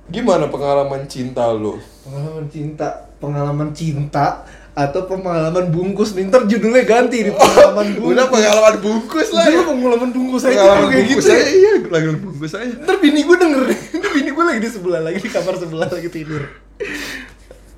Gimana 0.06 0.46
pengalaman 0.46 1.06
cinta 1.06 1.48
lo? 1.48 1.80
pengalaman 2.02 2.44
cinta 2.46 2.88
pengalaman 3.16 3.70
cinta 3.70 4.42
atau 4.80 5.04
pengalaman 5.04 5.68
bungkus 5.68 6.16
nih 6.16 6.24
ntar 6.26 6.42
judulnya 6.42 6.80
ganti 6.82 7.20
nih 7.22 7.32
pengalaman 7.32 7.86
bungkus 7.92 8.12
Udah 8.12 8.26
pengalaman 8.26 8.76
bungkus 8.78 9.28
lah 9.30 9.44
Jadi 9.44 9.52
ya. 9.52 9.62
pengalaman 9.66 10.10
bungkus 10.10 10.42
aja 10.42 10.52
Pengalaman 10.54 10.86
kayak 10.86 10.96
bungkus 11.02 11.10
gitu 11.12 11.28
saya 11.28 11.36
ya. 11.38 11.50
iya, 11.52 11.72
lagi 11.84 12.06
bungkus 12.16 12.50
saya. 12.50 12.66
Ntar 12.78 12.96
bini 12.98 13.20
gue 13.20 13.36
denger 13.36 13.62
Bini 14.14 14.30
gue 14.30 14.44
lagi 14.46 14.58
di 14.58 14.70
sebelah 14.70 15.00
lagi 15.00 15.18
di 15.18 15.28
kamar 15.28 15.54
sebelah 15.54 15.88
lagi 15.88 16.08
tidur 16.08 16.42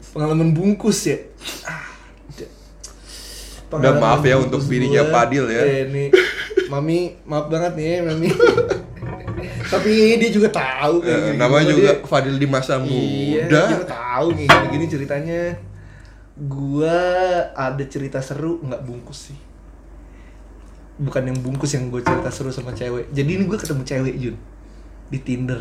Pengalaman 0.09 0.49
bungkus 0.53 0.99
ya 1.05 1.19
Ah, 1.65 1.91
Udah, 3.73 3.97
maaf 3.97 4.21
ya 4.21 4.37
untuk 4.37 4.61
bininya. 4.63 5.09
Padil 5.09 5.49
ya. 5.49 5.65
Eh, 5.65 5.83
nih 5.89 6.09
Mami 6.69 7.17
maaf 7.25 7.49
banget 7.49 7.73
nih 7.73 8.05
Mami 8.05 8.29
Tapi 9.73 9.93
dia 10.21 10.29
juga 10.29 10.53
tahu 10.53 11.01
kayak 11.01 11.09
Eh, 11.11 11.25
gini 11.27 11.37
namanya 11.37 11.65
juga 11.67 11.81
dia- 11.91 12.05
Fadil 12.05 12.37
di 12.37 12.45
masa 12.45 12.77
Iya, 12.77 13.49
muda. 13.49 13.63
dia 13.73 13.89
tahu 13.89 14.27
nih 14.37 14.49
gini 14.69 14.85
ceritanya. 14.87 15.43
Gua 16.33 16.97
ada 17.53 17.85
cerita 17.85 18.25
seru 18.25 18.61
nggak 18.65 18.83
bungkus 18.89 19.33
sih. 19.33 19.39
Bukan 21.03 21.23
yang 21.29 21.39
bungkus 21.41 21.73
yang 21.73 21.89
gue 21.89 22.05
cerita 22.05 22.29
seru 22.29 22.53
sama 22.53 22.77
cewek. 22.77 23.11
Jadi 23.11 23.31
ini 23.41 23.45
gue 23.49 23.59
ketemu 23.59 23.83
cewek 23.83 24.15
Jun 24.21 24.37
di 25.09 25.19
Tinder. 25.19 25.61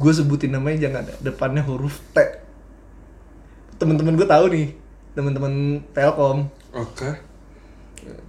Gue 0.00 0.12
sebutin 0.16 0.56
namanya 0.56 0.88
jangan 0.88 1.04
ada 1.04 1.12
depannya 1.20 1.62
huruf 1.64 2.00
T. 2.16 2.18
Temen-temen 3.76 4.16
gue 4.16 4.28
tahu 4.28 4.44
nih, 4.52 4.68
temen-temen 5.12 5.84
Telkom. 5.92 6.48
Oke. 6.72 7.20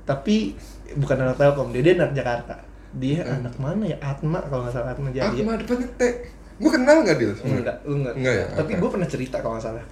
Tapi 0.03 0.55
bukan 0.99 1.17
anak 1.23 1.39
Telkom, 1.39 1.71
dia, 1.71 1.81
dia 1.83 1.93
anak 1.95 2.11
Jakarta. 2.11 2.55
Dia 2.91 3.23
anak 3.23 3.55
mana 3.55 3.87
ya? 3.87 3.97
Atma 4.03 4.43
kalau 4.43 4.67
nggak 4.67 4.75
salah 4.75 4.91
Atma 4.91 5.15
jadi. 5.15 5.41
Mah 5.47 5.55
depannya 5.55 5.87
T. 5.95 6.03
Gue 6.59 6.71
kenal 6.75 7.07
nggak 7.07 7.17
Dil? 7.17 7.33
Enggak, 7.39 7.77
lu 7.87 8.03
enggak. 8.03 8.13
Enggak 8.19 8.33
ya? 8.35 8.45
Tapi 8.51 8.71
Oke. 8.75 8.79
gue 8.83 8.89
pernah 8.91 9.07
cerita 9.07 9.35
kalau 9.39 9.55
nggak 9.57 9.65
salah. 9.65 9.85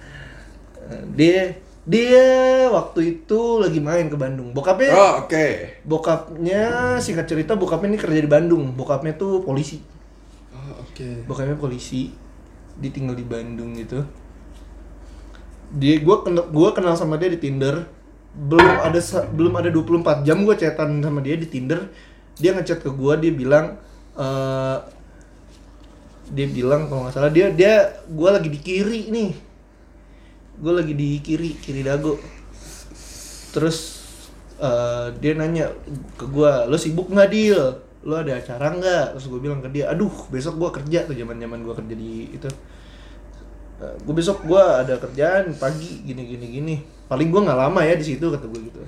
Dia 1.14 1.54
dia 1.88 2.26
waktu 2.70 3.18
itu 3.18 3.40
lagi 3.58 3.80
main 3.80 4.06
ke 4.06 4.14
Bandung. 4.14 4.52
Bokapnya 4.52 4.90
Oh, 4.92 5.12
oke. 5.24 5.46
bokapnya 5.88 6.94
singkat 7.00 7.26
cerita 7.26 7.56
bokapnya 7.56 7.96
ini 7.96 7.98
kerja 7.98 8.20
di 8.20 8.30
Bandung. 8.30 8.76
Bokapnya 8.76 9.16
tuh 9.16 9.40
polisi. 9.42 9.80
Oh, 10.52 10.84
oke. 10.84 11.24
Bokapnya 11.26 11.56
polisi. 11.56 12.12
Dia 12.78 12.90
tinggal 12.92 13.16
di 13.16 13.24
Bandung 13.24 13.74
gitu. 13.74 14.04
Dia 15.70 15.98
gua 16.04 16.22
kenal 16.22 16.46
gua 16.52 16.70
kenal 16.76 16.94
sama 16.94 17.16
dia 17.16 17.32
di 17.32 17.40
Tinder. 17.40 17.86
Belum 18.30 18.70
ada 18.84 19.00
belum 19.34 19.52
ada 19.58 19.68
24 19.74 20.22
jam 20.22 20.46
gua 20.46 20.54
chatan 20.54 21.00
sama 21.02 21.18
dia 21.24 21.34
di 21.34 21.48
Tinder. 21.48 21.90
Dia 22.38 22.54
ngechat 22.54 22.84
ke 22.84 22.90
gua 22.92 23.16
dia 23.18 23.32
bilang 23.34 23.74
eh 24.14 24.78
dia 26.30 26.46
bilang 26.46 26.86
kalau 26.86 27.08
nggak 27.08 27.14
salah 27.14 27.32
dia 27.34 27.50
dia 27.50 27.90
gua 28.12 28.38
lagi 28.38 28.46
di 28.52 28.60
kiri 28.62 29.10
nih. 29.10 29.49
Gua 30.60 30.72
lagi 30.78 30.92
di 30.92 31.18
kiri, 31.18 31.56
kiri 31.56 31.80
dago. 31.80 32.20
Terus 33.50 34.04
eh, 34.60 35.06
dia 35.18 35.32
nanya 35.34 35.72
ke 36.20 36.28
gua, 36.28 36.68
"Lo 36.68 36.76
sibuk 36.76 37.08
nggak, 37.08 37.28
Dil? 37.32 37.60
Lo 38.04 38.14
ada 38.20 38.36
acara 38.36 38.76
nggak?" 38.76 39.16
Terus 39.16 39.26
gue 39.26 39.40
bilang 39.40 39.64
ke 39.64 39.72
dia, 39.72 39.88
"Aduh, 39.88 40.12
besok 40.28 40.60
gua 40.60 40.68
kerja 40.68 41.08
tuh 41.08 41.16
zaman-zaman 41.16 41.64
gua 41.64 41.74
kerja 41.74 41.96
di 41.96 42.28
itu." 42.30 42.48
gue 43.80 44.12
besok 44.12 44.44
gua 44.44 44.84
ada 44.84 45.00
kerjaan 45.00 45.56
pagi 45.56 46.04
gini 46.04 46.28
gini 46.28 46.46
gini 46.52 46.74
paling 47.08 47.32
gua 47.32 47.48
nggak 47.48 47.58
lama 47.64 47.80
ya 47.80 47.96
di 47.96 48.04
situ 48.12 48.28
kata 48.28 48.44
gue 48.44 48.60
gitu 48.68 48.80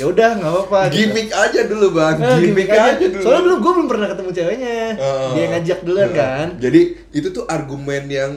ya 0.00 0.08
udah 0.08 0.40
nggak 0.40 0.52
apa-apa 0.56 0.78
gitu. 0.88 1.12
Gimik 1.12 1.28
aja 1.36 1.60
dulu, 1.68 1.86
Bang. 1.92 2.16
Eh, 2.16 2.38
gimik, 2.40 2.68
aja. 2.72 2.96
dulu. 2.96 3.20
soalnya 3.20 3.42
belum 3.44 3.58
gue 3.60 3.72
belum 3.76 3.88
pernah 3.92 4.06
ketemu 4.08 4.30
ceweknya 4.32 4.72
Oh. 4.96 5.30
dia 5.36 5.44
ngajak 5.52 5.78
duluan 5.84 6.08
Nah, 6.08 6.16
kan 6.16 6.46
Jadi 6.56 6.80
itu 7.12 7.28
tuh 7.28 7.44
argumen 7.44 8.04
yang 8.08 8.32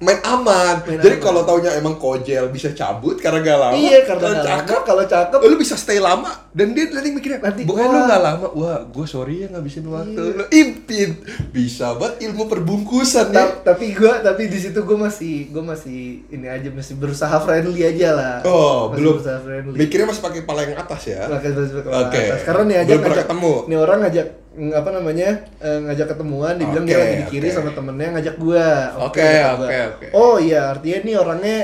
main 0.00 0.16
aman. 0.22 0.80
Main 0.82 0.96
Jadi 0.98 1.16
kalau 1.16 1.44
taunya 1.44 1.70
emang 1.72 1.94
kojel 1.94 2.48
bisa 2.48 2.72
cabut 2.72 3.16
karena 3.16 3.38
gak 3.42 3.58
lama. 3.58 3.74
iya 3.74 4.00
karena 4.02 4.20
kalau 4.22 4.40
cakep, 4.42 4.80
kalau 4.82 5.04
cakep 5.04 5.38
lu 5.42 5.56
bisa 5.56 5.74
stay 5.74 5.98
lama 5.98 6.32
dan 6.50 6.72
dia 6.72 6.88
nanti 6.88 7.08
mikirnya 7.10 7.38
Nanti, 7.38 7.62
bukan 7.62 7.84
wah. 7.84 7.92
lu 7.94 8.00
gak 8.06 8.22
lama 8.22 8.46
wah 8.50 8.78
gue 8.82 9.04
sorry 9.04 9.34
ya 9.40 9.48
ngabisin 9.48 9.84
waktu 9.84 10.16
Iya. 10.16 10.34
lu 10.34 10.44
impit 10.50 11.10
bisa 11.50 11.92
banget 11.94 12.26
ilmu 12.26 12.44
perbungkusan 12.44 13.28
ya 13.28 13.44
Ta- 13.52 13.72
tapi 13.72 13.92
gue 13.92 14.12
tapi 14.20 14.42
di 14.46 14.58
situ 14.58 14.80
gue 14.80 14.96
masih 14.96 15.48
gue 15.48 15.62
masih 15.62 16.00
ini 16.28 16.46
aja 16.46 16.68
masih 16.68 16.96
berusaha 16.96 17.36
friendly 17.38 17.82
aja 17.82 18.08
lah 18.10 18.36
oh 18.42 18.88
Masih 18.88 18.96
belum 18.96 19.12
berusaha 19.14 19.38
friendly 19.38 19.76
mikirnya 19.76 20.06
masih 20.08 20.22
pakai 20.22 20.40
pala 20.42 20.60
yang 20.62 20.74
atas 20.76 21.02
ya 21.06 21.28
Pakai 21.28 21.50
pakai 21.52 21.92
Oke. 22.02 22.20
atas. 22.26 22.40
Karena 22.42 22.62
nih 22.64 22.76
aja 22.78 22.92
pernah 22.96 23.18
ketemu. 23.20 23.54
Nih 23.66 23.78
orang 23.78 23.98
ngajak 24.00 24.26
apa 24.50 24.90
namanya? 24.90 25.28
eh, 25.62 25.78
ngajak 25.86 26.06
ketemuan 26.16 26.54
dibilang 26.58 26.84
dia 26.88 26.98
Oke, 26.98 27.02
lagi 27.02 27.14
di 27.14 27.26
kiri 27.26 27.48
oke. 27.48 27.54
sama 27.54 27.70
temennya 27.70 28.18
ngajak 28.18 28.36
gua. 28.42 28.66
Oke, 28.98 29.22
oke, 29.54 29.76
oke. 29.94 30.08
Oh 30.10 30.36
iya, 30.42 30.74
artinya 30.74 30.98
nih 31.06 31.14
orangnya 31.22 31.56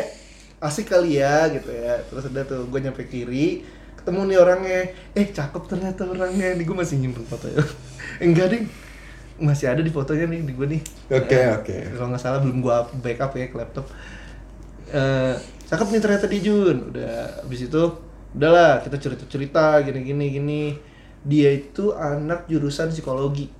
asik 0.62 0.86
kali 0.94 1.18
ya 1.18 1.50
gitu 1.50 1.70
ya. 1.74 1.98
Terus 2.08 2.24
udah 2.30 2.44
tuh 2.46 2.60
gua 2.70 2.80
nyampe 2.84 3.02
kiri, 3.10 3.66
ketemu 3.98 4.20
nih 4.30 4.38
orangnya. 4.38 4.80
Eh, 5.18 5.26
cakep 5.34 5.62
ternyata 5.66 6.02
orangnya. 6.06 6.54
Nih 6.54 6.64
gua 6.68 6.76
masih 6.86 6.96
nyimpen 7.02 7.26
fotonya. 7.26 7.62
Enggak, 8.24 8.46
Ding. 8.54 8.66
Masih 9.42 9.66
ada 9.72 9.82
di 9.84 9.92
fotonya 9.92 10.26
nih 10.30 10.40
di 10.46 10.52
gua 10.54 10.66
nih. 10.70 10.82
Oke, 11.10 11.38
Eh, 11.38 11.46
oke. 11.54 11.76
Kalau 11.94 12.06
nggak 12.10 12.22
salah 12.22 12.38
belum 12.42 12.58
gua 12.64 12.86
backup 13.02 13.34
ya 13.38 13.46
ke 13.50 13.56
laptop 13.58 13.86
eh 14.86 15.34
cakep 15.66 15.86
nih 15.90 16.00
ternyata 16.02 16.26
di 16.30 16.38
Jun 16.46 16.94
udah 16.94 17.42
abis 17.42 17.66
itu 17.66 17.82
udahlah 18.36 18.78
kita 18.86 18.96
cerita 19.02 19.24
cerita 19.26 19.64
gini 19.82 20.00
gini 20.06 20.24
gini 20.30 20.60
dia 21.26 21.50
itu 21.50 21.90
anak 21.90 22.46
jurusan 22.46 22.94
psikologi. 22.94 23.50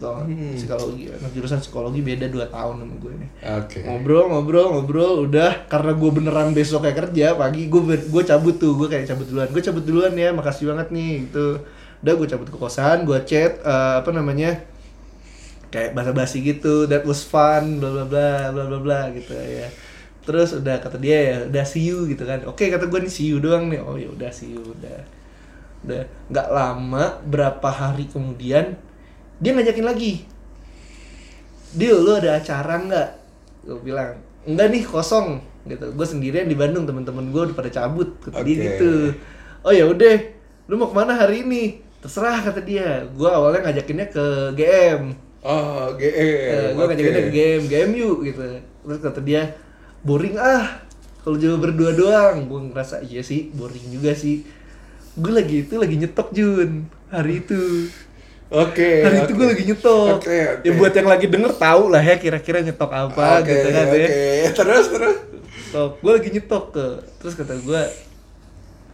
Tau 0.00 0.18
nggak? 0.18 0.26
Hmm. 0.26 0.54
psikologi. 0.56 1.04
Anak 1.12 1.30
jurusan 1.36 1.60
psikologi 1.60 2.00
beda 2.00 2.26
2 2.32 2.48
tahun 2.48 2.74
sama 2.80 2.94
gue 2.96 3.12
nih. 3.20 3.30
Oke. 3.60 3.78
Ngobrol 3.84 4.24
ngobrol 4.32 4.66
ngobrol 4.72 5.12
udah. 5.28 5.68
Karena 5.68 5.92
gue 5.92 6.10
beneran 6.10 6.48
besok 6.56 6.88
kayak 6.88 6.98
kerja 7.06 7.36
pagi 7.36 7.68
gue 7.68 7.80
gue 8.08 8.22
cabut 8.24 8.56
tuh. 8.56 8.72
Gue 8.74 8.88
kayak 8.88 9.04
cabut 9.04 9.28
duluan. 9.28 9.48
Gue 9.52 9.62
cabut 9.62 9.84
duluan 9.84 10.12
ya 10.16 10.32
makasih 10.32 10.72
banget 10.72 10.88
nih 10.90 11.28
gitu. 11.28 11.60
Udah 12.02 12.12
gue 12.18 12.26
cabut 12.26 12.48
ke 12.48 12.56
kosan 12.56 13.04
gue 13.06 13.18
chat 13.28 13.62
eh, 13.62 13.94
apa 14.00 14.10
namanya 14.10 14.64
kayak 15.68 15.92
basa-basi 15.92 16.40
gitu. 16.40 16.88
That 16.88 17.04
was 17.04 17.22
fun 17.22 17.78
bla 17.78 17.92
bla 17.92 18.04
bla 18.08 18.50
bla 18.50 18.64
bla 18.64 18.78
bla 18.80 19.00
gitu 19.12 19.36
ya. 19.36 19.68
Terus 20.24 20.56
udah 20.56 20.80
kata 20.80 20.96
dia 20.96 21.18
ya 21.20 21.36
udah 21.52 21.64
see 21.68 21.84
you 21.92 22.08
gitu 22.08 22.24
kan. 22.24 22.40
Oke 22.48 22.72
kata 22.72 22.88
gue 22.88 22.98
nih 23.04 23.12
see 23.12 23.28
you 23.28 23.44
doang 23.44 23.68
nih. 23.68 23.78
Oh 23.84 23.94
ya 24.00 24.08
udah 24.08 24.32
see 24.32 24.56
you 24.56 24.64
udah 24.64 25.21
udah 25.82 26.02
nggak 26.30 26.48
lama 26.54 27.04
berapa 27.26 27.68
hari 27.68 28.06
kemudian 28.06 28.78
dia 29.42 29.50
ngajakin 29.50 29.86
lagi 29.86 30.32
Dil, 31.72 32.04
lu 32.04 32.12
ada 32.12 32.36
acara 32.36 32.76
nggak? 32.84 33.08
Gue 33.64 33.80
bilang, 33.80 34.20
enggak 34.44 34.68
nih 34.68 34.84
kosong 34.84 35.40
gitu. 35.64 35.88
Gue 35.96 36.04
sendirian 36.04 36.44
di 36.44 36.52
Bandung, 36.52 36.84
teman-teman 36.84 37.32
gue 37.32 37.42
udah 37.48 37.56
pada 37.56 37.72
cabut. 37.72 38.12
Kata 38.20 38.44
dia 38.44 38.56
Oke. 38.60 38.64
gitu. 38.68 38.92
Oh 39.64 39.72
ya 39.72 39.88
udah, 39.88 40.20
lu 40.68 40.76
mau 40.76 40.92
ke 40.92 40.96
mana 40.96 41.16
hari 41.16 41.40
ini? 41.40 41.80
Terserah 42.04 42.44
kata 42.44 42.60
dia. 42.60 43.08
Gue 43.16 43.30
awalnya 43.30 43.72
ngajakinnya 43.72 44.06
ke 44.12 44.24
GM. 44.52 45.16
oh 45.42 45.90
GE 45.98 46.06
Eh, 46.06 46.68
gue 46.76 46.84
ngajakinnya 46.84 47.22
ke 47.24 47.32
GM, 47.32 47.62
GM 47.72 47.90
yuk 47.96 48.18
gitu. 48.28 48.42
Terus 48.84 48.98
kata 49.00 49.20
dia, 49.24 49.42
boring 50.04 50.36
ah. 50.36 50.84
Kalau 51.22 51.38
jauh 51.38 51.56
berdua 51.56 51.94
doang, 51.94 52.50
gue 52.50 52.60
ngerasa 52.68 53.00
iya 53.06 53.24
sih, 53.24 53.48
boring 53.54 53.94
juga 53.94 54.12
sih. 54.12 54.44
Gue 55.14 55.32
lagi 55.32 55.56
itu 55.62 55.74
lagi 55.76 55.94
nyetok 55.94 56.28
Jun 56.30 56.70
hari 57.06 57.40
itu. 57.40 57.88
oke 58.48 58.88
Hari 59.02 59.16
itu 59.18 59.24
oke. 59.26 59.34
gue 59.34 59.46
lagi 59.48 59.64
nyetok. 59.66 60.08
Oke, 60.18 60.36
oke. 60.50 60.64
Ya 60.64 60.72
buat 60.72 60.92
yang 60.92 61.08
lagi 61.08 61.26
denger 61.26 61.52
tahu 61.54 61.82
lah 61.88 62.00
ya 62.00 62.16
kira-kira 62.16 62.60
nyetok 62.60 62.90
apa 62.90 63.40
Oke, 63.40 63.48
gitu 63.50 63.68
kan 63.70 63.84
oke. 63.86 63.98
ya. 63.98 64.50
terus 64.50 64.86
terus 64.88 65.16
Nyetok. 65.42 65.90
Gue 65.98 66.12
lagi 66.12 66.28
nyetok 66.30 66.64
ke. 66.70 66.86
Terus 67.18 67.34
kata 67.34 67.54
gue 67.58 67.82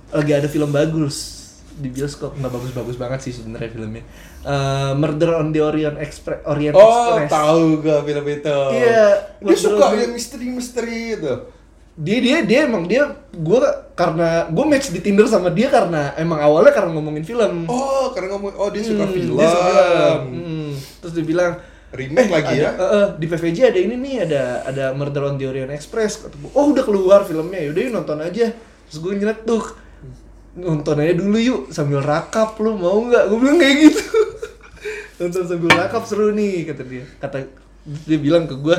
lagi 0.08 0.32
ada 0.32 0.46
film 0.46 0.70
bagus 0.70 1.16
di 1.70 1.86
bioskop 1.88 2.34
nggak 2.34 2.50
bagus-bagus 2.50 2.96
banget 2.96 3.20
sih 3.22 3.32
sebenarnya 3.32 3.70
filmnya. 3.70 4.02
Eh, 4.40 4.92
Murder 4.94 5.30
on 5.36 5.50
the 5.50 5.60
Orient 5.60 5.94
Express. 5.96 6.42
Orient 6.44 6.74
Oh, 6.74 7.14
Express. 7.14 7.30
tahu 7.30 7.62
gua 7.80 8.02
film 8.02 8.24
itu. 8.26 8.58
Iya, 8.72 9.06
Dia 9.36 9.44
Murder 9.44 9.58
suka 9.60 9.86
yang 9.94 10.12
misteri-misteri 10.12 10.98
itu. 11.14 11.34
Dia 11.98 12.18
dia 12.22 12.36
dia 12.46 12.60
emang 12.64 12.86
dia 12.86 13.02
gue 13.28 13.58
karena 13.92 14.46
gue 14.46 14.64
match 14.64 14.88
di 14.88 15.02
Tinder 15.02 15.26
sama 15.26 15.50
dia 15.50 15.66
karena 15.66 16.14
emang 16.14 16.38
awalnya 16.38 16.70
karena 16.70 16.94
ngomongin 16.94 17.22
film. 17.22 17.66
Oh, 17.66 18.14
karena 18.14 18.32
ngomong 18.32 18.54
oh 18.54 18.70
dia 18.70 18.80
suka 18.80 19.02
Hmm, 19.02 19.12
film. 19.12 19.34
Dia 19.34 19.48
suka 19.48 19.70
film. 19.74 20.22
Hmm, 20.30 20.70
Terus 21.02 21.12
dia 21.12 21.26
bilang 21.26 21.52
Remake 21.88 22.28
lagi 22.28 22.52
ada, 22.54 22.68
ya. 22.68 22.70
eh, 22.70 22.84
eh, 22.94 23.06
di 23.16 23.26
PVJ 23.26 23.58
ada 23.72 23.80
ini 23.80 23.96
nih 23.96 24.16
ada 24.22 24.42
ada 24.62 24.84
Murder 24.92 25.24
on 25.24 25.40
the 25.40 25.48
Orient 25.48 25.72
Express 25.72 26.20
kata 26.20 26.36
oh 26.52 26.68
udah 26.68 26.84
keluar 26.84 27.24
filmnya 27.24 27.64
yaudah 27.64 27.80
yuk 27.80 27.92
nonton 27.96 28.20
aja 28.20 28.52
terus 28.84 28.98
gue 29.00 29.16
nyetuk 29.16 29.72
nonton 30.52 31.00
aja 31.00 31.16
dulu 31.16 31.40
yuk 31.40 31.60
sambil 31.72 32.04
rakap 32.04 32.60
lu 32.60 32.76
mau 32.76 32.92
nggak 33.00 33.24
gue 33.26 33.38
bilang 33.40 33.56
kayak 33.56 33.76
gitu 33.88 34.04
nonton 35.18 35.42
sambil 35.48 35.70
rakap 35.72 36.04
seru 36.04 36.28
nih 36.30 36.68
kata 36.68 36.82
dia 36.84 37.04
kata 37.16 37.36
dia 38.04 38.18
bilang 38.20 38.44
ke 38.44 38.52
gue 38.52 38.76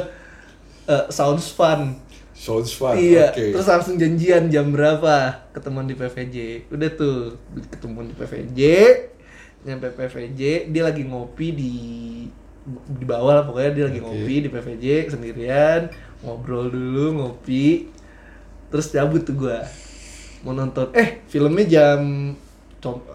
"Eh, 0.85 1.05
sounds 1.09 1.49
fun 1.49 1.97
Sounds 2.39 2.71
fun. 2.71 2.95
iya 2.95 3.35
Oke. 3.35 3.51
terus 3.51 3.67
langsung 3.67 3.99
janjian 3.99 4.47
jam 4.47 4.71
berapa 4.71 5.43
ketemuan 5.51 5.83
di 5.83 5.93
PVJ 5.93 6.35
udah 6.71 6.89
tuh 6.95 7.35
ketemuan 7.67 8.07
di 8.07 8.15
PVJ 8.15 8.59
nyampe 9.67 9.91
PVJ 9.91 10.71
dia 10.71 10.83
lagi 10.87 11.03
ngopi 11.03 11.51
di 11.51 11.73
di 12.95 13.03
bawah 13.03 13.35
lah 13.35 13.43
pokoknya 13.43 13.71
dia 13.75 13.85
lagi 13.91 13.99
Oke. 13.99 14.07
ngopi 14.07 14.35
di 14.39 14.49
PVJ 14.49 14.85
sendirian 15.11 15.91
ngobrol 16.23 16.71
dulu 16.71 17.19
ngopi 17.19 17.91
terus 18.71 18.87
cabut 18.87 19.27
tuh 19.27 19.35
gua 19.35 19.67
mau 20.39 20.55
nonton 20.55 20.95
eh 20.95 21.19
filmnya 21.27 21.67
jam 21.67 21.99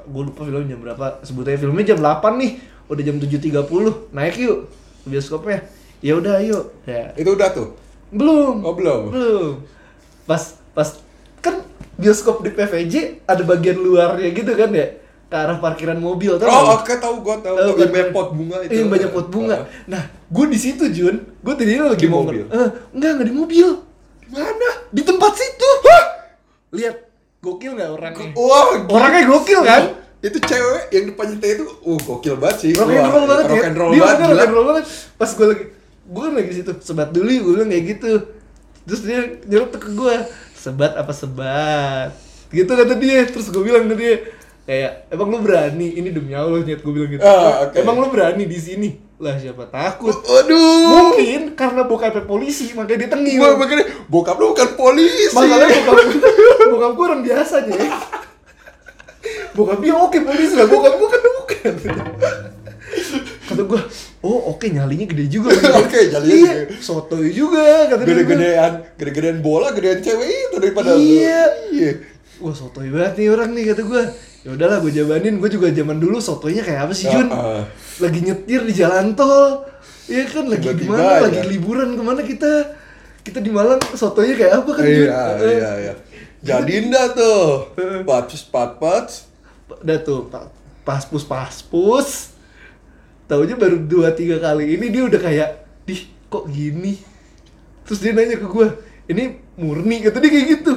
gue 0.04 0.22
lupa 0.28 0.44
filmnya 0.44 0.76
jam 0.76 0.80
berapa 0.84 1.24
sebutnya 1.24 1.56
filmnya 1.56 1.96
jam 1.96 1.98
8 2.04 2.20
nih 2.37 2.52
udah 2.92 3.00
jam 3.00 3.16
7.30 3.16 4.12
naik 4.12 4.37
yuk 4.37 4.68
bioskopnya 5.08 5.64
ya 6.04 6.20
udah 6.20 6.37
ayo 6.37 6.68
ya 6.84 7.16
Itu 7.16 7.32
udah 7.32 7.48
tuh. 7.48 7.72
Belum 8.14 8.57
Oh, 8.62 8.72
belum? 8.72 9.00
belum 9.11 9.53
pas 10.24 10.40
pas 10.70 10.88
kan 11.38 11.61
bioskop 11.94 12.40
di 12.40 12.50
PVJ 12.50 12.94
ada 13.24 13.42
bagian 13.42 13.77
luarnya 13.77 14.31
gitu 14.31 14.48
kan 14.50 14.70
ya 14.70 14.87
ke 15.24 15.37
arah 15.37 15.59
parkiran 15.59 15.98
mobil 15.98 16.37
tau 16.37 16.46
Oh, 16.46 16.79
oke 16.79 16.94
tahu 16.94 17.20
gua 17.20 17.37
tahu. 17.38 17.53
Tahu 17.53 17.66
tahu. 17.66 17.74
kan? 17.74 17.81
Yang 17.81 17.90
banyak 17.90 18.11
pot 18.11 18.29
bunga 18.31 18.57
itu. 18.61 18.70
Iya, 18.70 18.79
yang 18.79 18.88
banyak 18.88 19.11
pot 19.11 19.27
bunga. 19.27 19.57
Ah. 19.57 19.62
Nah, 19.88 20.03
gue 20.07 20.44
di 20.46 20.59
situ 20.61 20.85
Jun, 20.88 21.16
gue 21.35 21.55
tadinya 21.55 21.90
lagi 21.90 22.00
Di 22.00 22.09
mau 22.09 22.22
mobil? 22.22 22.44
Eh, 22.44 22.68
enggak, 22.92 23.11
enggak 23.11 23.27
di 23.27 23.35
mobil. 23.35 23.66
Mana? 24.31 24.70
Di 24.88 25.03
tempat 25.03 25.33
situ. 25.35 25.70
Lihat, 26.70 26.96
gokil 27.40 27.72
nggak 27.72 27.90
orangnya? 27.90 28.27
Wah, 28.33 28.68
gila. 28.81 28.94
Orangnya 28.94 29.22
gokil 29.27 29.61
kan? 29.61 29.83
Itu 30.20 30.38
cewek 30.38 30.83
yang 30.88 31.05
depan 31.11 31.27
nyetir 31.29 31.50
itu, 31.57 31.64
uh 31.68 31.98
gokil 32.00 32.35
banget 32.37 32.57
sih. 32.61 32.70
Rock 32.72 32.88
and 32.88 33.11
roll 33.11 33.24
banget 33.24 33.44
ya. 33.44 33.50
Rock 33.50 33.59
rock 34.22 34.40
and 34.40 34.53
roll 34.53 34.64
banget. 34.66 34.85
Pas 35.14 35.31
gue 35.31 35.46
lagi 35.46 35.64
gue 36.04 36.22
kan 36.22 36.32
lagi 36.36 36.52
situ, 36.52 36.72
sebat 36.84 37.10
dulu 37.10 37.28
gue 37.28 37.52
bilang 37.60 37.70
kayak 37.72 37.84
gitu. 37.96 38.12
Terus 38.84 39.00
dia 39.00 39.20
nyeletuk 39.48 39.80
ke 39.80 39.90
gue, 39.96 40.14
sebat 40.52 40.92
apa 40.96 41.12
sebat? 41.16 42.12
Gitu 42.52 42.68
kata 42.68 42.94
dia. 43.00 43.24
Terus 43.24 43.48
gue 43.48 43.64
bilang 43.64 43.88
ke 43.88 43.94
dia, 43.96 44.14
kayak 44.68 45.08
emang 45.08 45.28
lu 45.32 45.38
berani 45.40 45.96
ini 45.96 46.12
demi 46.12 46.36
Allah 46.36 46.60
nyet 46.60 46.84
gue 46.84 46.92
bilang 46.92 47.10
gitu. 47.12 47.24
Ah, 47.24 47.68
oke. 47.68 47.80
Emang 47.80 47.96
lu 47.96 48.12
berani 48.12 48.44
di 48.44 48.60
sini? 48.60 48.90
Lah 49.14 49.38
siapa 49.38 49.70
takut? 49.70 50.12
Waduh. 50.12 50.90
Mungkin 50.90 51.54
karena 51.54 51.86
bokapnya 51.86 52.26
polisi 52.26 52.74
makanya 52.74 53.06
dia 53.06 53.10
tengil. 53.14 53.40
Gua 53.40 53.56
makanya 53.56 53.86
bokap 54.10 54.36
lu 54.36 54.52
bukan 54.52 54.70
polisi. 54.76 55.32
Masalahnya 55.32 55.80
bokap 55.86 56.06
bokap 56.68 56.90
gue 56.92 57.04
orang 57.08 57.22
biasa 57.22 57.54
aja. 57.64 57.72
Bokap 59.54 59.78
dia 59.80 59.94
oke 59.94 60.18
polisi 60.18 60.58
lah, 60.58 60.66
bokap 60.66 60.94
gue 60.98 61.08
kan 61.08 61.20
bukan. 61.22 61.72
Kata 63.44 63.62
gue, 63.64 63.80
oh 64.24 64.56
oke 64.56 64.64
nyalinya 64.66 65.04
gede 65.04 65.28
juga. 65.28 65.52
Oke, 65.84 66.08
nyalinya 66.08 66.32
iya, 66.32 66.52
gede. 66.64 66.80
sotoy 66.80 67.28
juga 67.28 67.60
kata 67.87 68.02
dia. 68.02 68.08
Gede-gedean, 68.08 68.72
gede-gedean 68.96 69.38
bola, 69.38 69.68
gedean 69.70 70.00
cewek 70.00 70.24
itu 70.48 70.56
daripada 70.56 70.96
lu. 70.96 71.04
Iya. 71.04 71.42
Iya. 71.68 71.92
Wah 72.40 72.56
sotoy 72.56 72.88
banget 72.88 73.20
nih 73.20 73.28
orang 73.28 73.52
nih 73.52 73.64
kata 73.70 73.82
gue. 73.84 74.02
Ya 74.44 74.50
udahlah 74.52 74.80
gue 74.80 74.92
jabanin, 74.92 75.37
gue 75.37 75.48
juga 75.48 75.68
zaman 75.68 75.96
dulu 75.96 76.16
sotoynya 76.18 76.60
kayak 76.60 76.88
apa 76.88 76.92
sih 76.92 77.06
Jun? 77.06 77.28
Ah, 77.28 77.60
ah. 77.60 77.62
Lagi 78.00 78.20
nyetir 78.20 78.60
di 78.64 78.72
jalan 78.72 79.12
tol. 79.12 79.64
Iya 80.04 80.24
kan 80.28 80.44
lagi 80.48 80.68
Tiba-tiba 80.68 80.96
gimana? 80.96 81.12
aja. 81.16 81.24
Lagi 81.28 81.40
liburan 81.48 81.88
ke 81.92 82.02
mana 82.02 82.20
kita? 82.20 82.52
Kita 83.20 83.40
di 83.40 83.48
Malang 83.48 83.80
sotoynya 83.92 84.34
kayak 84.34 84.52
apa 84.64 84.70
kan 84.72 84.82
Jun? 84.82 85.08
Iya, 85.08 85.20
iya, 85.40 85.70
iya. 85.80 85.94
Jadiin 86.40 86.88
dah 86.88 87.06
tuh. 87.12 87.72
Patpus, 88.04 88.42
patpus. 88.44 89.12
udah 89.64 89.98
tuh 90.00 90.28
pa- 90.28 90.52
paspus 90.84 91.24
paspus 91.24 92.34
taunya 93.26 93.56
baru 93.56 93.76
dua 93.80 94.12
tiga 94.12 94.40
kali. 94.40 94.76
Ini 94.76 94.87
dia 94.90 95.02
udah 95.06 95.20
kayak 95.20 95.50
dih 95.84 96.00
kok 96.28 96.44
gini? 96.48 97.00
Terus 97.84 97.98
dia 98.00 98.12
nanya 98.16 98.40
ke 98.40 98.46
gue 98.48 98.66
ini 99.12 99.37
murni? 99.60 100.00
Kata 100.04 100.20
dia 100.20 100.30
kayak 100.32 100.46
gitu. 100.60 100.72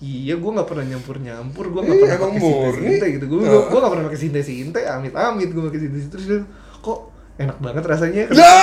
Iya 0.00 0.40
gue 0.40 0.50
nggak 0.50 0.68
pernah 0.68 0.84
nyampur 0.96 1.16
nyampur 1.20 1.64
gue 1.68 1.80
nggak 1.84 1.98
pernah 2.00 2.18
pakai 2.24 2.40
sinte 2.40 2.70
sinte 2.80 3.06
gitu. 3.20 3.24
Gue 3.28 3.38
gue 3.44 3.78
nggak 3.78 3.92
pernah 3.92 4.06
pakai 4.08 4.20
sinte 4.20 4.40
sinte 4.40 4.80
amit 4.88 5.14
amit 5.14 5.48
gue 5.52 5.62
pakai 5.68 5.80
sinte 5.80 5.98
terus 6.08 6.24
dia 6.24 6.40
kok 6.80 6.98
enak 7.40 7.56
banget 7.60 7.84
rasanya? 7.84 8.24
Ya! 8.36 8.54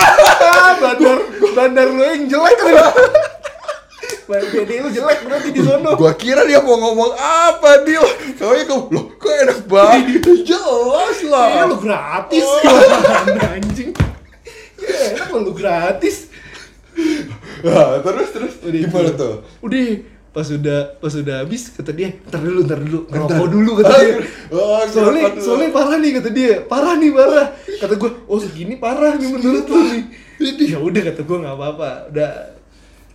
bandar 0.77 1.17
bandar 1.57 1.87
lo 1.89 2.03
yang 2.05 2.25
jelek 2.29 2.59
Jadi 4.27 4.73
lu 4.83 4.89
jelek 4.91 5.19
berarti 5.23 5.49
di 5.55 5.61
sono. 5.63 5.95
Gua 5.95 6.11
kira 6.19 6.43
dia 6.43 6.59
mau 6.59 6.75
ngomong 6.75 7.15
apa 7.15 7.87
dia. 7.87 8.03
Taunya 8.35 8.67
kamu, 8.67 8.91
loh 8.91 9.05
kok 9.15 9.31
enak 9.31 9.59
banget. 9.63 10.23
Jelas 10.49 11.17
lah. 11.31 11.47
Iya 11.47 11.63
lu 11.71 11.77
gratis. 11.79 12.43
Oh. 12.43 13.55
Anjing. 13.55 13.91
Ya 14.83 14.97
enak 15.15 15.27
lu 15.31 15.51
gratis. 15.55 16.27
Nah, 17.63 18.01
terus 18.03 18.29
terus 18.35 18.53
Udah 18.59 18.79
gimana 18.83 19.09
tuh? 19.15 19.35
Udah 19.63 19.85
pas 20.37 20.45
udah 20.53 21.01
pas 21.01 21.09
udah 21.17 21.41
habis 21.41 21.73
kata 21.73 21.97
dia 21.97 22.13
ntar 22.29 22.37
dulu 22.45 22.61
ntar 22.61 22.77
dulu 22.77 23.09
ngerokok 23.09 23.47
dulu 23.49 23.71
kata 23.81 23.93
dia 23.97 24.15
oh, 24.53 24.85
soalnya 24.85 25.33
soalnya 25.41 25.73
parah 25.73 25.97
nih 25.97 26.11
kata 26.21 26.29
dia 26.29 26.61
parah 26.61 26.93
nih 26.93 27.09
parah 27.09 27.47
kata 27.57 27.93
gue 27.97 28.11
oh 28.29 28.37
segini 28.37 28.77
parah 28.77 29.17
nih 29.17 29.33
menurut 29.33 29.65
lu 29.65 29.81
nih 29.81 30.05
ya 30.69 30.77
udah 30.77 31.01
kata 31.09 31.25
gue 31.25 31.37
nggak 31.41 31.55
apa-apa 31.57 31.89
udah 32.13 32.31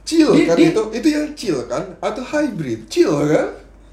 Chill 0.03 0.31
Dia- 0.33 0.47
kan 0.47 0.57
dia- 0.57 0.71
itu? 0.71 0.83
Itu 0.93 1.09
yang 1.09 1.27
chill 1.33 1.59
kan? 1.65 1.83
Atau 1.99 2.23
hybrid? 2.23 2.87
Chill 2.87 3.13
kan? 3.27 3.49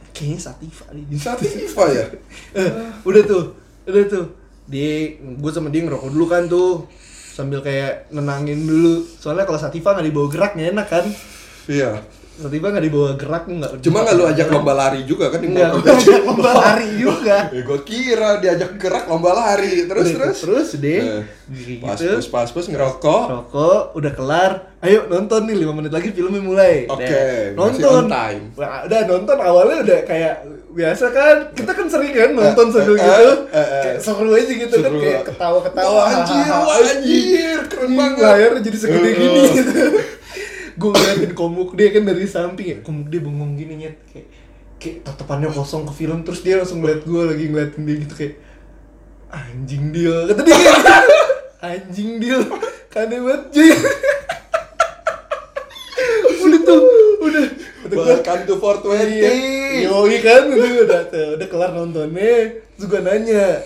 kayaknya 0.10 0.40
Sativa 0.42 0.86
nih 0.92 1.04
Sativa 1.22 1.84
ya? 1.88 2.06
Eh, 2.60 2.70
udah 3.04 3.22
tuh 3.24 3.44
udah 3.86 4.04
tuh 4.06 4.26
dia 4.66 4.92
gue 5.16 5.52
sama 5.52 5.70
dia 5.70 5.82
ngerokok 5.82 6.10
dulu 6.10 6.26
kan 6.26 6.46
tuh 6.46 6.84
sambil 7.32 7.58
kayak 7.60 8.10
nenangin 8.10 8.60
dulu 8.62 9.00
soalnya 9.16 9.44
kalau 9.44 9.56
Sativa 9.56 9.96
nggak 9.96 10.06
dibawa 10.06 10.28
gerak 10.28 10.52
nggak 10.54 10.70
enak 10.74 10.88
kan 10.88 11.06
Iya. 11.66 12.02
Sativa 12.40 12.68
nggak 12.70 12.86
dibawa 12.86 13.10
gerak 13.14 13.44
nggak 13.46 13.72
Cuma 13.80 13.98
nggak 14.02 14.16
lu 14.16 14.24
ajak 14.26 14.48
lomba 14.50 14.74
lari 14.74 15.02
juga 15.04 15.26
kan? 15.28 15.40
nggak 15.42 15.70
gue 15.76 15.92
ajak 15.92 16.22
lomba 16.28 16.52
lari 16.54 16.90
juga 16.96 17.38
Ya 17.52 17.62
gua 17.62 17.80
kira 17.82 18.30
diajak 18.38 18.72
gerak 18.76 19.06
lomba 19.06 19.32
lari. 19.34 19.84
Terus 19.86 20.06
Udah, 20.08 20.16
terus. 20.16 20.38
terus 20.40 20.70
deh 20.78 21.02
Eh, 21.02 21.24
Pas 21.80 21.98
pus 21.98 22.26
pas 22.28 22.48
pus 22.48 22.66
ngerokok. 22.66 23.24
rokok 23.28 23.82
udah 23.94 24.12
kelar 24.12 24.52
ayo 24.80 25.04
nonton 25.06 25.44
nih 25.44 25.60
5 25.60 25.74
menit 25.74 25.90
lagi 25.90 26.10
filmnya 26.10 26.40
mulai 26.40 26.86
Oke, 26.86 27.04
masih 27.04 27.52
nonton 27.52 28.00
on 28.00 28.08
time. 28.08 28.44
Wah, 28.54 28.86
udah 28.86 29.02
nonton 29.04 29.38
awalnya 29.38 29.78
udah 29.82 30.00
kayak 30.04 30.36
biasa 30.70 31.06
kan 31.10 31.36
kita 31.52 31.72
kan 31.74 31.86
sering 31.86 32.14
kan 32.14 32.30
nonton 32.32 32.66
Eh, 32.66 32.72
sambil 32.72 32.94
eh, 32.94 33.02
gitu 33.02 33.32
eh, 33.50 33.58
eh. 33.58 33.82
kayak 33.84 34.00
seru 34.00 34.30
aja 34.32 34.54
gitu 34.56 34.76
kan 34.78 34.92
kayak 34.96 35.22
ketawa-ketawa 35.26 36.02
anjir, 36.08 36.46
wah, 36.48 36.78
anjir, 36.78 37.60
keren 37.66 37.92
banget. 37.92 38.22
layarnya 38.24 38.62
jadi 38.62 38.78
segede 38.80 39.04
Eh, 39.04 39.14
gini 39.18 39.40
eh. 39.42 39.50
gitu 39.52 39.82
gue 40.80 40.90
ngeliatin 40.96 41.34
komuk 41.36 41.76
dia 41.76 41.92
kan 41.92 42.08
dari 42.08 42.24
samping 42.24 42.68
ya 42.72 42.78
komuk 42.80 43.12
dia 43.12 43.20
bengong 43.20 43.60
gini 43.60 43.84
nyet 43.84 44.00
kayak 44.08 44.28
kayak 44.80 44.98
tatapannya 45.04 45.52
kosong 45.52 45.84
ke 45.84 45.94
film 45.94 46.24
terus 46.24 46.40
dia 46.40 46.56
langsung 46.56 46.80
ngeliat 46.80 47.04
gue 47.04 47.22
lagi 47.28 47.46
ngeliatin 47.52 47.84
dia 47.84 47.96
gitu 48.00 48.14
kayak 48.16 48.36
anjing 49.28 49.92
dia 49.92 50.16
kata 50.32 50.42
dia 50.48 50.56
kayak 50.56 50.72
gitu. 50.72 50.94
anjing 51.70 52.12
dia 52.24 52.38
kade 52.88 53.16
banget 53.20 53.44
cuy 53.52 53.72
udah 56.48 56.62
tuh 56.64 56.82
udah 57.28 57.46
Welcome 57.90 58.46
to 58.46 58.56
420. 58.62 59.18
Iya, 59.18 59.90
yoi 59.90 60.22
kan 60.22 60.46
udah 60.46 60.70
udah 60.86 61.02
udah 61.42 61.48
kelar 61.50 61.74
nontonnya. 61.74 62.62
Terus 62.78 63.02
nanya, 63.02 63.66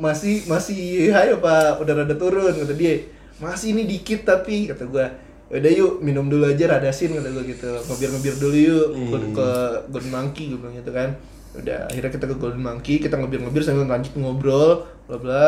masih 0.00 0.48
masih 0.48 1.12
high 1.12 1.36
apa 1.36 1.76
udah 1.76 1.92
rada 2.00 2.16
turun 2.16 2.48
kata 2.48 2.72
dia. 2.72 3.04
Masih 3.36 3.76
ini 3.76 3.84
dikit 3.84 4.24
tapi 4.24 4.72
kata 4.72 4.88
gua. 4.88 5.12
Yaudah 5.48 5.72
yuk 5.72 5.92
minum 6.04 6.28
dulu 6.28 6.44
aja 6.44 6.68
radasin 6.68 7.16
kata 7.16 7.32
gua 7.32 7.44
gitu. 7.44 7.72
Ngebir-ngebir 7.88 8.34
dulu 8.36 8.56
yuk 8.56 8.86
ke, 8.92 9.16
Hmm. 9.16 9.32
ke 9.32 9.48
Golden 9.88 10.12
Monkey 10.12 10.44
gua 10.52 10.58
bilang 10.60 10.74
gitu 10.76 10.90
kan. 10.92 11.10
Udah 11.56 11.78
akhirnya 11.88 12.10
kita 12.12 12.24
ke 12.28 12.36
Golden 12.36 12.60
Monkey, 12.60 12.94
kita 13.00 13.16
ngebir-ngebir 13.16 13.64
sambil 13.64 13.88
lanjut 13.88 14.12
ngobrol 14.14 14.84
bla 15.08 15.16
bla. 15.16 15.46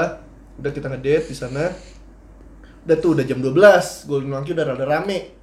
Udah 0.57 0.71
kita 0.73 0.89
ngedate 0.89 1.29
di 1.29 1.37
sana. 1.37 1.69
Udah 2.89 2.97
tuh 2.97 3.13
udah 3.13 3.25
jam 3.29 3.45
12, 3.45 4.09
Golden 4.09 4.33
Monkey 4.33 4.57
udah 4.57 4.65
rada 4.65 4.85
rame. 4.89 5.37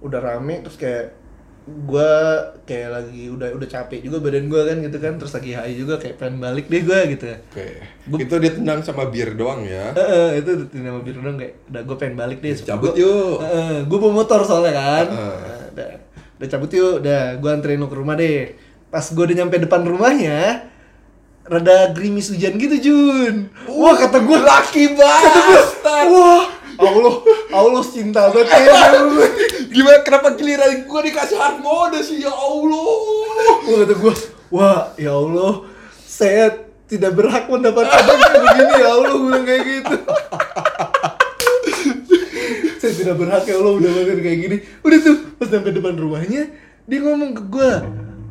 Udah 0.00 0.22
rame 0.22 0.62
terus 0.62 0.78
kayak 0.78 1.19
gue 1.70 2.12
kayak 2.64 2.90
lagi 2.90 3.28
udah 3.28 3.48
udah 3.50 3.68
capek 3.68 4.00
juga 4.00 4.18
badan 4.18 4.46
gue 4.46 4.62
kan 4.62 4.76
gitu 4.78 4.96
kan 4.96 5.12
terus 5.14 5.30
lagi 5.30 5.50
high 5.52 5.72
juga 5.72 5.94
kayak 5.96 6.16
pengen 6.16 6.38
balik 6.38 6.66
deh 6.66 6.80
gue 6.80 6.98
gitu 7.10 7.26
Oke. 7.30 7.66
Itu 8.18 8.34
ditendang 8.36 8.80
sama 8.80 9.06
bir 9.06 9.32
doang 9.32 9.62
ya. 9.62 9.90
Heeh, 9.92 10.38
itu 10.38 10.50
nama 10.76 10.98
bir 10.98 11.14
dong 11.14 11.36
kayak 11.36 11.54
udah 11.66 11.82
gue 11.82 11.96
pengen 11.96 12.16
balik 12.16 12.38
deh 12.38 12.54
Cabut 12.56 12.94
yuk. 12.94 13.38
gue 13.82 13.98
bawa 13.98 14.12
motor 14.16 14.42
soalnya 14.42 14.72
kan 14.72 15.06
Heeh. 15.08 15.38
Nah, 15.40 15.62
udah 15.70 15.88
udah 16.36 16.48
cabut 16.48 16.70
yuk 16.70 16.92
udah 17.00 17.22
gue 17.36 17.50
anterin 17.50 17.78
lo 17.78 17.86
ke 17.86 17.96
rumah 17.96 18.14
deh 18.14 18.56
pas 18.88 19.04
gue 19.04 19.22
udah 19.22 19.36
nyampe 19.36 19.56
depan 19.56 19.82
rumahnya 19.82 20.66
rada 21.42 21.90
gerimis 21.92 22.30
hujan 22.30 22.54
gitu 22.54 22.76
Jun 22.80 23.34
wah 23.66 23.94
kata 23.94 24.18
gue 24.18 24.38
laki 24.38 24.84
banget. 24.94 25.66
wah 25.84 26.46
Allah 26.80 27.14
Allah 27.52 27.82
cinta 27.84 28.32
banget 28.32 28.48
ya 28.48 28.72
sama. 28.88 29.20
Gimana 29.70 30.02
kenapa 30.02 30.34
giliran 30.34 30.82
gua 30.90 31.00
dikasih 31.06 31.38
hard 31.38 31.58
mode 31.62 31.98
sih 32.02 32.18
ya 32.18 32.34
Allah. 32.34 32.90
Wah 33.70 33.76
kata 33.86 33.94
gue, 33.94 34.14
wah 34.50 34.80
ya 34.98 35.14
Allah, 35.14 35.52
saya 36.02 36.66
tidak 36.90 37.14
berhak 37.14 37.46
mendapatkan 37.46 38.02
yang 38.02 38.18
kayak 38.18 38.42
begini 38.50 38.74
ya 38.82 38.88
Allah, 38.90 39.14
gue 39.14 39.22
bilang 39.30 39.46
kayak 39.46 39.62
gitu. 39.62 39.96
saya 42.82 42.92
tidak 42.98 43.14
berhak 43.14 43.44
ya 43.46 43.54
Allah 43.62 43.72
udah 43.78 43.90
makan 43.94 44.18
kayak 44.26 44.38
gini. 44.42 44.56
Udah 44.82 44.98
tuh 44.98 45.16
pas 45.38 45.46
sampai 45.46 45.70
depan 45.70 45.94
rumahnya, 45.94 46.42
dia 46.90 46.98
ngomong 47.06 47.30
ke 47.38 47.42
gue, 47.46 47.70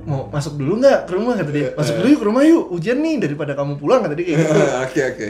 mau 0.03 0.27
masuk 0.27 0.59
dulu 0.59 0.83
nggak 0.83 1.07
ke 1.07 1.11
rumah 1.15 1.33
kata 1.39 1.51
dia. 1.55 1.71
Masuk 1.79 1.93
dulu 2.03 2.07
yuk 2.11 2.19
ke 2.19 2.27
rumah 2.27 2.43
yuk, 2.43 2.65
hujan 2.67 2.99
nih 2.99 3.15
daripada 3.23 3.55
kamu 3.55 3.79
pulang 3.79 4.03
kata 4.03 4.13
dia 4.19 4.25
kayak 4.27 4.39
gitu. 4.43 4.59
Oke 4.83 5.01
oke. 5.07 5.27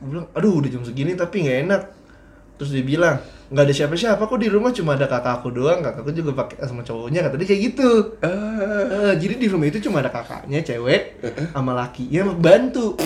Gue 0.00 0.08
bilang, 0.08 0.26
aduh 0.32 0.52
udah 0.56 0.70
jam 0.72 0.82
segini 0.88 1.12
tapi 1.12 1.44
nggak 1.44 1.58
enak. 1.68 1.82
Terus 2.56 2.70
dia 2.72 2.84
bilang, 2.84 3.20
nggak 3.46 3.64
ada 3.64 3.74
siapa-siapa 3.74 4.22
kok 4.26 4.40
di 4.42 4.50
rumah 4.50 4.74
cuma 4.74 4.98
ada 4.98 5.06
kakakku 5.06 5.54
doang. 5.54 5.80
Kakakku 5.82 6.10
juga 6.10 6.32
pakai 6.34 6.66
sama 6.66 6.82
cowoknya 6.82 7.26
kata 7.26 7.34
dia 7.38 7.46
kayak 7.46 7.62
gitu. 7.72 7.90
Ah. 8.24 9.10
Eh, 9.10 9.12
jadi 9.22 9.34
di 9.38 9.46
rumah 9.46 9.66
itu 9.70 9.78
cuma 9.86 10.02
ada 10.02 10.10
kakaknya 10.10 10.62
cewek 10.66 11.22
sama 11.54 11.72
lakinya 11.74 12.34
bantu. 12.34 12.98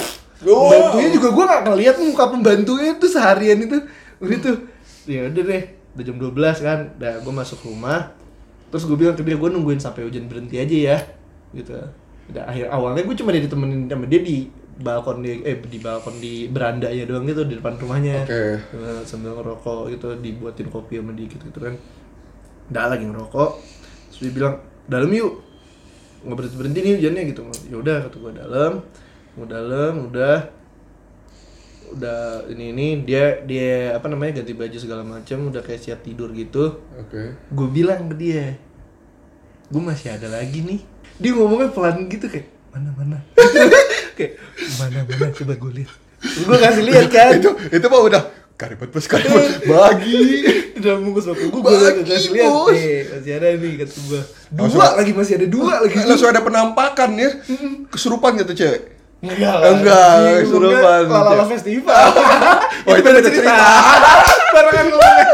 Oh. 0.48 0.72
Bantunya 0.72 1.12
juga 1.12 1.29
gua 1.37 1.44
nggak 1.44 1.62
ngeliat 1.68 1.96
muka 2.00 2.24
pembantunya 2.33 2.96
itu 2.96 3.07
seharian 3.09 3.61
itu. 3.61 3.79
Udah 4.20 4.38
tuh. 4.40 4.57
Ya 5.09 5.29
udah 5.29 5.42
deh, 5.42 5.62
udah 5.96 6.05
jam 6.05 6.16
12 6.16 6.66
kan. 6.66 6.79
Udah 6.96 7.12
gua 7.20 7.35
masuk 7.44 7.61
rumah. 7.68 8.20
Terus 8.70 8.87
gue 8.87 8.96
bilang 8.96 9.18
ke 9.18 9.26
dia, 9.26 9.35
gue 9.35 9.50
nungguin 9.50 9.83
sampai 9.83 10.07
hujan 10.07 10.31
berhenti 10.31 10.57
aja 10.62 10.76
ya. 10.94 10.98
Gitu. 11.50 11.74
Udah 12.31 12.46
akhir 12.46 12.70
awalnya 12.70 13.03
gue 13.03 13.16
cuma 13.18 13.35
ditemenin 13.35 13.90
sama 13.90 14.07
dia 14.07 14.22
di 14.22 14.46
balkon 14.81 15.21
di 15.21 15.45
eh 15.45 15.61
di 15.61 15.79
balkon 15.79 16.16
di 16.19 16.49
beranda 16.49 16.88
ya 16.88 17.05
doang 17.05 17.29
gitu 17.29 17.45
di 17.45 17.61
depan 17.61 17.77
rumahnya. 17.77 18.25
Eh, 18.25 18.57
sambil 19.05 19.37
ngerokok 19.37 19.93
gitu 19.93 20.16
dibuatin 20.19 20.73
kopi 20.73 20.99
sama 20.99 21.12
dia 21.12 21.29
gitu, 21.29 21.45
gitu 21.47 21.61
kan. 21.61 21.75
Udah 22.73 22.85
lagi 22.88 23.05
ngerokok. 23.05 23.51
Terus 24.11 24.19
dia 24.25 24.33
bilang 24.33 24.55
dalam 24.88 25.12
yuk. 25.12 25.45
Nggak 26.25 26.37
berhenti 26.37 26.57
berhenti 26.57 26.79
nih 26.81 26.93
hujannya 26.97 27.23
gitu. 27.29 27.40
Ya 27.69 27.77
udah 27.77 27.97
kata 28.09 28.16
gue 28.16 28.33
dalam 28.35 28.73
mau 29.37 29.47
dalam 29.47 29.93
udah. 30.09 30.38
Udah 31.90 32.47
ini 32.47 32.71
ini 32.71 32.87
dia 33.03 33.43
dia 33.43 33.99
apa 33.99 34.07
namanya 34.07 34.40
ganti 34.40 34.55
baju 34.55 34.79
segala 34.79 35.03
macam 35.03 35.51
udah 35.51 35.59
kayak 35.59 35.83
siap 35.83 36.01
tidur 36.07 36.31
gitu. 36.31 36.79
Oke. 36.95 37.35
gue 37.35 37.69
bilang 37.69 38.07
ke 38.07 38.16
dia 38.16 38.55
gue 39.71 39.83
masih 39.83 40.14
ada 40.14 40.31
lagi 40.31 40.62
nih. 40.62 40.81
Dia 41.19 41.35
ngomongnya 41.35 41.75
pelan 41.75 42.07
gitu 42.07 42.31
kayak 42.31 42.60
mana 42.71 42.91
mana? 42.93 43.17
Kayak 44.17 44.33
mana 44.77 44.99
mana? 45.03 45.27
Coba 45.33 45.53
gue 45.55 45.73
lihat. 45.77 45.93
Gue 46.21 46.57
kasih 46.57 46.85
lihat 46.85 47.07
kan? 47.09 47.33
Itu 47.37 47.51
itu 47.69 47.87
mah 47.87 48.01
udah 48.03 48.23
karibet 48.55 48.89
bos 48.89 49.05
karibet 49.05 49.65
bagi. 49.71 50.21
di 50.71 50.79
dalam 50.79 51.01
bungkus 51.03 51.27
waktu 51.27 51.45
gue 51.45 51.61
gue 51.61 51.77
kasih 52.05 52.31
lihat. 52.33 52.51
bos. 52.51 52.73
eh 52.73 53.01
masih 53.11 53.33
ada 53.35 53.47
nih 53.55 53.73
kata 53.79 53.93
gue 53.99 54.21
dua 54.51 54.61
Langsung- 54.61 54.97
lagi 54.97 55.13
masih 55.13 55.35
ada 55.35 55.47
dua 55.47 55.73
lagi. 55.81 55.97
Langsung 56.09 56.29
ada 56.29 56.41
penampakan 56.41 57.11
ya. 57.15 57.31
Kesurupan 57.89 58.37
gitu 58.37 58.55
cewek. 58.57 58.83
enggak 59.21 59.53
Enggak, 59.69 60.13
kesurupan. 60.41 61.01
ngomongnya 61.05 61.37
Lala 61.37 61.47
festival. 61.47 62.05
Oh, 62.83 62.95
itu 62.95 63.05
beda 63.07 63.21
cerita. 63.23 63.53
barengan 64.51 64.87
ngomongnya. 64.89 65.27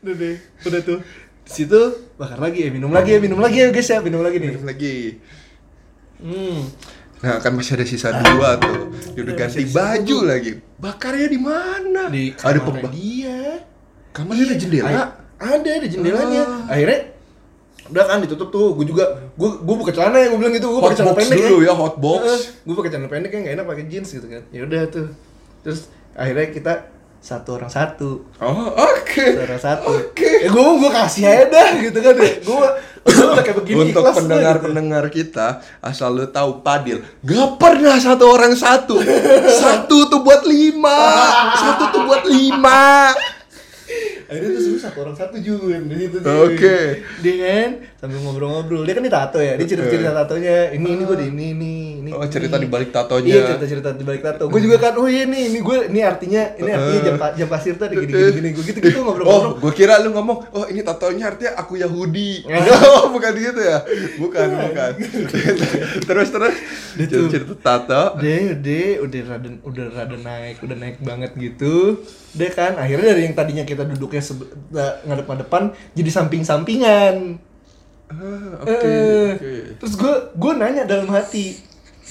Udah 0.00 0.14
deh 0.14 0.36
udah 0.62 0.80
tuh 0.80 0.98
di 1.46 1.52
situ 1.52 1.80
bakar 2.14 2.38
lagi 2.38 2.58
ya 2.60 2.70
minum 2.70 2.90
lagi 2.90 3.10
ya 3.12 3.18
minum 3.18 3.38
lagi 3.38 3.56
ya 3.56 3.70
guys 3.70 3.86
ya 3.86 3.98
minum 4.00 4.18
lagi 4.18 4.36
nih 4.36 4.50
Minum 4.50 4.66
lagi. 4.66 4.96
hmm 6.18 6.60
Nah, 7.16 7.40
kan 7.40 7.48
masih 7.50 7.74
ada 7.74 7.82
sisa 7.82 8.12
dua 8.12 8.60
tuh. 8.60 8.92
Dia 9.16 9.24
udah 9.24 9.34
ganti 9.34 9.64
baju 9.66 10.04
tuh. 10.04 10.20
lagi. 10.22 10.50
Bakarnya 10.76 11.26
di 11.26 11.40
mana? 11.40 12.02
di 12.06 12.28
ada 12.34 12.44
kamar 12.52 12.76
pemba- 12.76 12.92
dia 12.92 13.40
Kamarnya 14.12 14.44
ada 14.44 14.56
jendela. 14.56 14.86
Ay- 14.86 15.12
ada 15.38 15.70
ada 15.70 15.86
jendelanya 15.86 16.42
Ah. 16.44 16.72
akhirnya 16.72 17.00
udah 17.86 18.04
kan 18.04 18.18
ditutup 18.18 18.48
tuh 18.50 18.74
gue 18.74 18.84
juga 18.84 19.04
gue 19.32 19.50
gue 19.58 19.76
buka 19.76 19.92
celana 19.92 20.18
ya 20.18 20.28
gue 20.28 20.38
bilang 20.38 20.50
gitu 20.50 20.66
gue 20.66 20.80
pakai 20.82 20.96
celana 20.96 21.14
pendek 21.14 21.38
dulu 21.38 21.58
ya, 21.60 21.72
hotbox. 21.72 22.22
gue 22.60 22.74
pakai 22.74 22.90
celana 22.90 23.08
pendek 23.08 23.30
ya 23.30 23.38
nggak 23.38 23.54
enak 23.54 23.66
pakai 23.66 23.84
jeans 23.86 24.08
gitu 24.10 24.26
kan 24.26 24.42
ya 24.50 24.60
udah 24.62 24.82
tuh 24.86 25.06
terus 25.62 25.80
akhirnya 26.12 26.46
kita 26.50 26.72
satu 27.26 27.48
orang 27.52 27.66
satu 27.66 28.22
Oh, 28.38 28.70
oke. 28.72 29.18
satu 29.18 29.42
orang 29.42 29.58
satu 29.60 29.90
Oke. 29.90 30.30
ya 30.40 30.48
gue 30.48 30.62
gue 30.78 30.90
kasih 30.92 31.22
aja 31.26 31.44
dah 31.48 31.68
gitu 31.76 31.98
kan 31.98 32.14
ya 32.14 32.32
gue 32.38 32.66
udah 33.30 33.42
kayak 33.42 33.56
begini 33.56 33.76
Untuk 33.84 34.02
pendengar-pendengar 34.02 35.04
kita, 35.08 35.46
asal 35.78 36.10
lu 36.10 36.26
tahu 36.26 36.58
Padil, 36.58 37.06
gak 37.22 37.54
pernah 37.54 37.94
satu 37.96 38.26
orang 38.26 38.50
satu. 38.50 38.98
Satu 39.46 40.10
tuh 40.10 40.26
buat 40.26 40.42
lima. 40.42 40.98
Satu 41.54 41.84
tuh 41.88 42.02
buat 42.02 42.26
lima. 42.26 43.14
akhirnya 44.26 44.58
tuh 44.58 44.74
satu 44.76 44.98
orang 45.00 45.14
satu 45.14 45.38
Jun 45.38 45.86
di 45.86 45.94
situ. 46.02 46.18
Oke. 46.18 46.78
dia 47.22 47.34
kan 47.38 47.70
sambil 48.06 48.22
ngobrol-ngobrol. 48.22 48.82
Dia 48.82 48.94
kan 48.94 49.02
di 49.02 49.10
tato 49.10 49.38
ya 49.38 49.54
dia 49.54 49.66
cerita-cerita 49.66 50.14
tatonya. 50.14 50.70
Ini 50.70 50.86
ini 50.86 51.02
gue 51.02 51.16
di 51.16 51.26
ini 51.28 51.44
ini 51.52 51.72
ini 51.98 52.10
Oh, 52.12 52.22
cerita 52.24 52.54
di 52.54 52.64
balik 52.64 52.90
tatonya. 52.90 53.26
iya 53.28 53.40
cerita-cerita 53.44 53.90
di 53.92 54.02
balik 54.02 54.22
tato. 54.22 54.46
Gue 54.46 54.60
juga 54.60 54.78
kan 54.78 54.94
oh 54.94 55.04
iya 55.04 55.26
nih 55.26 55.50
ini 55.50 55.58
gue 55.58 55.76
ini 55.86 56.00
artinya 56.00 56.54
ini 56.54 56.70
artinya 56.70 57.00
jam 57.02 57.16
jam 57.34 57.48
pasir 57.48 57.74
tuh 57.74 57.84
ada 57.84 57.94
gini 57.94 58.08
gini 58.08 58.30
gini 58.32 58.48
gue 58.52 58.64
gitu 58.64 58.78
gitu 58.78 58.96
Oh, 58.96 59.04
ngobrol-ngobrol. 59.04 59.58
gue 59.58 59.72
kira 59.74 59.98
lu 59.98 60.14
ngomong, 60.14 60.38
oh 60.50 60.64
ini 60.64 60.80
tatonya 60.80 61.28
artinya 61.28 61.52
aku 61.56 61.76
Yahudi. 61.76 62.46
oh, 62.88 63.10
bukan 63.10 63.32
gitu 63.34 63.60
ya? 63.60 63.78
Bukan, 64.16 64.46
bukan. 64.62 64.92
terus 66.08 66.28
terus. 66.30 66.54
Dia 66.94 67.06
tuh- 67.06 67.28
Cerita 67.28 67.54
tato. 67.58 68.02
deh 68.16 68.54
deh 68.56 69.02
udah 69.02 69.20
rada 69.26 69.48
udah 69.60 69.86
rada 69.90 70.16
naik 70.16 70.62
udah 70.62 70.76
naik 70.76 70.96
banget 71.00 71.34
gitu. 71.34 71.98
Deh 72.32 72.48
kan 72.48 72.76
akhirnya 72.76 73.10
dari 73.10 73.26
yang 73.26 73.34
tadinya 73.34 73.64
kita 73.64 73.82
duduknya 73.84 74.22
ngadep-ngadepan 75.02 75.62
jadi 75.92 76.10
samping-sampingan 76.12 77.36
Ah, 78.06 78.62
Oke, 78.62 78.70
Eh, 78.70 79.30
oke. 79.34 79.52
Terus 79.82 79.94
gue 79.98 80.14
gue 80.32 80.52
nanya 80.54 80.86
dalam 80.86 81.10
hati, 81.10 81.58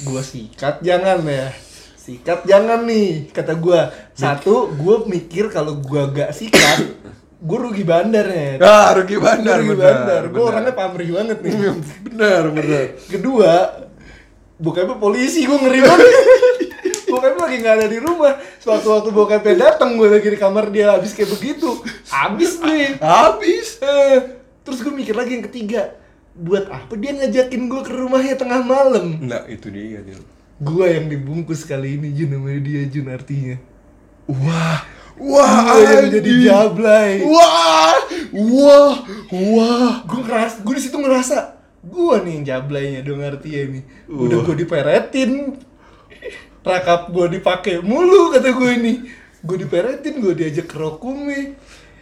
gue 0.04 0.22
sikat 0.22 0.84
jangan 0.84 1.24
ya, 1.24 1.48
sikat 1.96 2.44
jangan 2.44 2.84
nih 2.84 3.32
kata 3.32 3.56
gue. 3.56 3.80
Satu, 4.12 4.76
gue 4.76 4.96
mikir 5.08 5.48
kalau 5.48 5.80
gue 5.80 6.04
gak 6.12 6.36
sikat, 6.36 6.84
gue 7.48 7.58
rugi 7.58 7.88
bandar 7.88 8.28
ya. 8.28 8.60
Ah, 8.60 8.92
rugi 8.92 9.16
bandar, 9.16 9.56
Gua 9.56 9.64
rugi 9.64 9.72
benar, 9.80 9.94
bandar. 9.96 10.22
Gue 10.36 10.44
orangnya 10.44 10.74
pamrih 10.76 11.10
banget 11.16 11.38
nih. 11.40 11.54
benar, 12.12 12.42
benar. 12.52 12.84
Kedua, 13.08 13.52
bokapnya 14.60 15.00
polisi 15.00 15.48
gue 15.48 15.56
ngeri 15.56 15.80
banget. 15.80 16.08
bokapnya 17.16 17.40
lagi 17.40 17.58
nggak 17.64 17.76
ada 17.80 17.88
di 17.88 18.00
rumah. 18.04 18.34
Sewaktu-waktu 18.60 19.10
bokapnya 19.16 19.56
datang, 19.72 19.96
gue 19.96 20.12
lagi 20.12 20.28
di 20.28 20.36
kamar 20.36 20.68
dia 20.76 20.92
habis 20.92 21.16
kayak 21.16 21.32
begitu. 21.32 21.72
Habis 22.12 22.60
nih. 22.60 23.00
Habis. 23.00 23.80
Eh, 23.80 24.44
terus 24.66 24.82
gue 24.82 24.90
mikir 24.90 25.14
lagi 25.14 25.38
yang 25.38 25.46
ketiga, 25.46 25.94
buat 26.34 26.68
apa 26.68 26.98
dia 26.98 27.14
ngajakin 27.14 27.62
gue 27.70 27.82
ke 27.86 27.92
rumahnya 27.94 28.36
tengah 28.36 28.66
malam? 28.66 29.22
Nah, 29.22 29.46
itu 29.46 29.70
dia 29.70 30.02
nih. 30.02 30.20
Gue 30.60 30.88
yang 30.90 31.08
dibungkus 31.08 31.64
kali 31.64 32.00
ini 32.00 32.12
Jun 32.12 32.36
namanya 32.36 32.60
dia 32.66 32.82
Jun 32.90 33.08
artinya. 33.08 33.56
Wah, 34.26 34.82
wah, 35.22 35.78
Gue 35.78 35.86
yang 35.86 36.08
jadi 36.10 36.32
jablay. 36.50 37.22
Wah, 37.24 37.96
wah, 38.34 38.94
wah. 39.30 39.94
Gue 40.04 40.20
ngeras, 40.26 40.60
gue 40.66 40.74
di 40.74 40.84
situ 40.84 40.98
ngerasa 40.98 41.56
gue 41.86 42.16
nih 42.26 42.32
yang 42.42 42.44
jablaynya 42.46 43.00
dong 43.06 43.22
artinya 43.22 43.78
nih. 43.78 43.84
Udah 44.10 44.38
gue 44.42 44.56
diperetin, 44.66 45.32
rakap 46.66 47.14
gue 47.14 47.26
dipakai 47.38 47.86
mulu 47.86 48.34
kata 48.34 48.50
gue 48.50 48.70
ini. 48.74 48.94
Gue 49.46 49.62
diperetin, 49.62 50.18
gue 50.18 50.34
diajak 50.34 50.66
ke 50.66 50.76
rokume. 50.82 51.54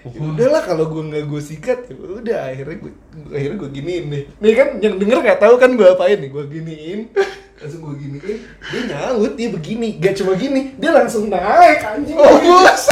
Ya 0.03 0.19
udahlah 0.19 0.67
kalau 0.67 0.91
gue 0.91 0.99
nggak 0.99 1.31
gue 1.31 1.39
sikat 1.39 1.87
ya 1.87 1.95
udah 1.95 2.51
akhirnya 2.51 2.75
gue 2.75 2.91
akhirnya 3.31 3.55
gue 3.55 3.69
giniin 3.71 4.05
nih 4.11 4.23
nih 4.35 4.51
kan 4.51 4.67
yang 4.83 4.99
denger 4.99 5.23
nggak 5.23 5.39
tahu 5.39 5.55
kan 5.55 5.79
gue 5.79 5.87
apain 5.87 6.19
nih 6.19 6.27
gue 6.27 6.43
giniin. 6.51 6.99
Langsung 7.63 7.81
gue 7.87 7.95
giniin 8.03 8.39
dia 8.43 8.81
nyaut 8.91 9.31
dia 9.39 9.47
begini. 9.47 9.95
Gak 10.03 10.19
cuma 10.19 10.35
gini 10.35 10.75
dia 10.75 10.91
langsung 10.91 11.31
naik 11.31 11.79
anjing. 11.87 12.19
Oh, 12.19 12.35
bos. 12.35 12.83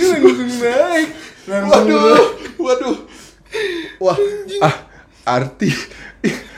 dia 0.00 0.08
langsung 0.16 0.52
naik. 0.56 1.08
Langsung 1.44 1.84
Waduh, 1.84 2.24
waduh. 2.56 2.96
Wah, 4.00 4.16
ah, 4.64 4.74
arti. 5.28 5.68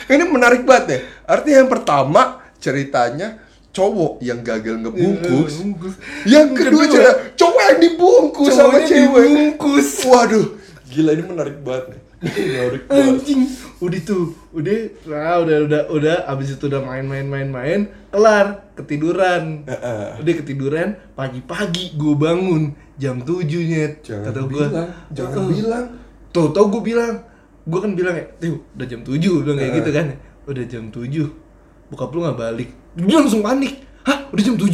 Ini 0.07 0.23
menarik 0.31 0.63
banget 0.63 0.87
ya. 0.87 0.99
Arti 1.27 1.51
yang 1.51 1.67
pertama 1.67 2.39
ceritanya 2.63 3.43
cowok 3.73 4.21
yang 4.21 4.45
gagal 4.45 4.77
ngebungkus. 4.79 5.65
Bungkus. 5.65 5.95
Yang 6.29 6.49
kedua 6.61 6.85
cewek, 6.87 7.17
cowok 7.35 7.63
yang 7.73 7.81
dibungkus 7.81 8.53
sama 8.53 8.79
Cowoknya 8.79 8.87
cewek. 8.87 9.25
dibungkus. 9.25 9.89
Waduh, 10.05 10.47
gila 10.93 11.11
ini 11.17 11.23
menarik 11.25 11.57
banget. 11.65 11.87
nih. 11.89 12.01
Menarik 12.23 12.83
banget. 12.87 13.13
Anjing, 13.19 13.43
udah 13.83 14.01
tuh, 14.07 14.25
udah, 14.55 14.79
nah, 15.11 15.37
udah, 15.43 15.57
udah, 15.67 15.81
udah, 15.91 16.17
abis 16.31 16.55
itu 16.55 16.65
udah 16.71 16.81
main-main, 16.85 17.27
main-main, 17.27 17.81
kelar, 18.15 18.71
ketiduran, 18.79 19.67
Heeh. 19.67 20.23
udah 20.23 20.35
ketiduran, 20.39 20.89
pagi-pagi 21.19 21.99
gue 21.99 22.15
bangun 22.15 22.63
jam 22.95 23.19
7 23.19 23.43
nyet, 23.43 24.07
Jangan 24.07 24.23
kata 24.31 24.39
gue, 24.39 24.51
bilang, 24.55 24.89
jangan 25.11 25.45
bilang. 25.51 25.85
tuh, 26.31 26.55
tau 26.55 26.71
gue 26.71 26.83
bilang, 26.85 27.27
gue 27.67 27.81
kan 27.83 27.91
bilang 27.99 28.15
ya, 28.15 28.27
tuh, 28.39 28.63
udah 28.71 28.87
jam 28.87 29.01
7, 29.03 29.19
bilang 29.43 29.57
kayak 29.59 29.73
Heeh. 29.75 29.79
gitu 29.83 29.91
kan, 29.91 30.07
udah 30.47 30.65
jam 30.71 30.85
7, 30.95 31.27
bokap 31.91 32.11
lu 32.15 32.23
gak 32.23 32.39
balik, 32.39 32.71
dia 32.95 33.17
langsung 33.17 33.41
panik, 33.41 33.81
hah, 34.03 34.29
udah 34.29 34.43
jam 34.43 34.57
7, 34.57 34.69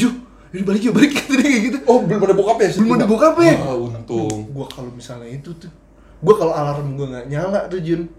ini 0.50 0.62
balik 0.62 0.82
yuk, 0.82 0.94
balik, 0.94 1.10
kata 1.16 1.32
dia 1.34 1.46
kayak 1.46 1.62
gitu, 1.70 1.78
Oh, 1.84 2.02
belum 2.02 2.20
ada 2.22 2.34
bokapnya 2.34 2.68
sih? 2.68 2.80
belum 2.80 2.92
ada 2.96 3.06
bokapnya, 3.06 3.54
Wah, 3.60 3.76
untung. 3.78 4.38
gue 4.48 4.66
kalau 4.66 4.90
misalnya 4.90 5.28
itu 5.28 5.50
tuh 5.54 5.70
gue 6.18 6.34
kalau 6.34 6.50
alarm 6.50 6.98
gue 6.98 7.06
nggak 7.06 7.26
nyala 7.30 7.70
tuh 7.70 7.78
Jun. 7.78 8.10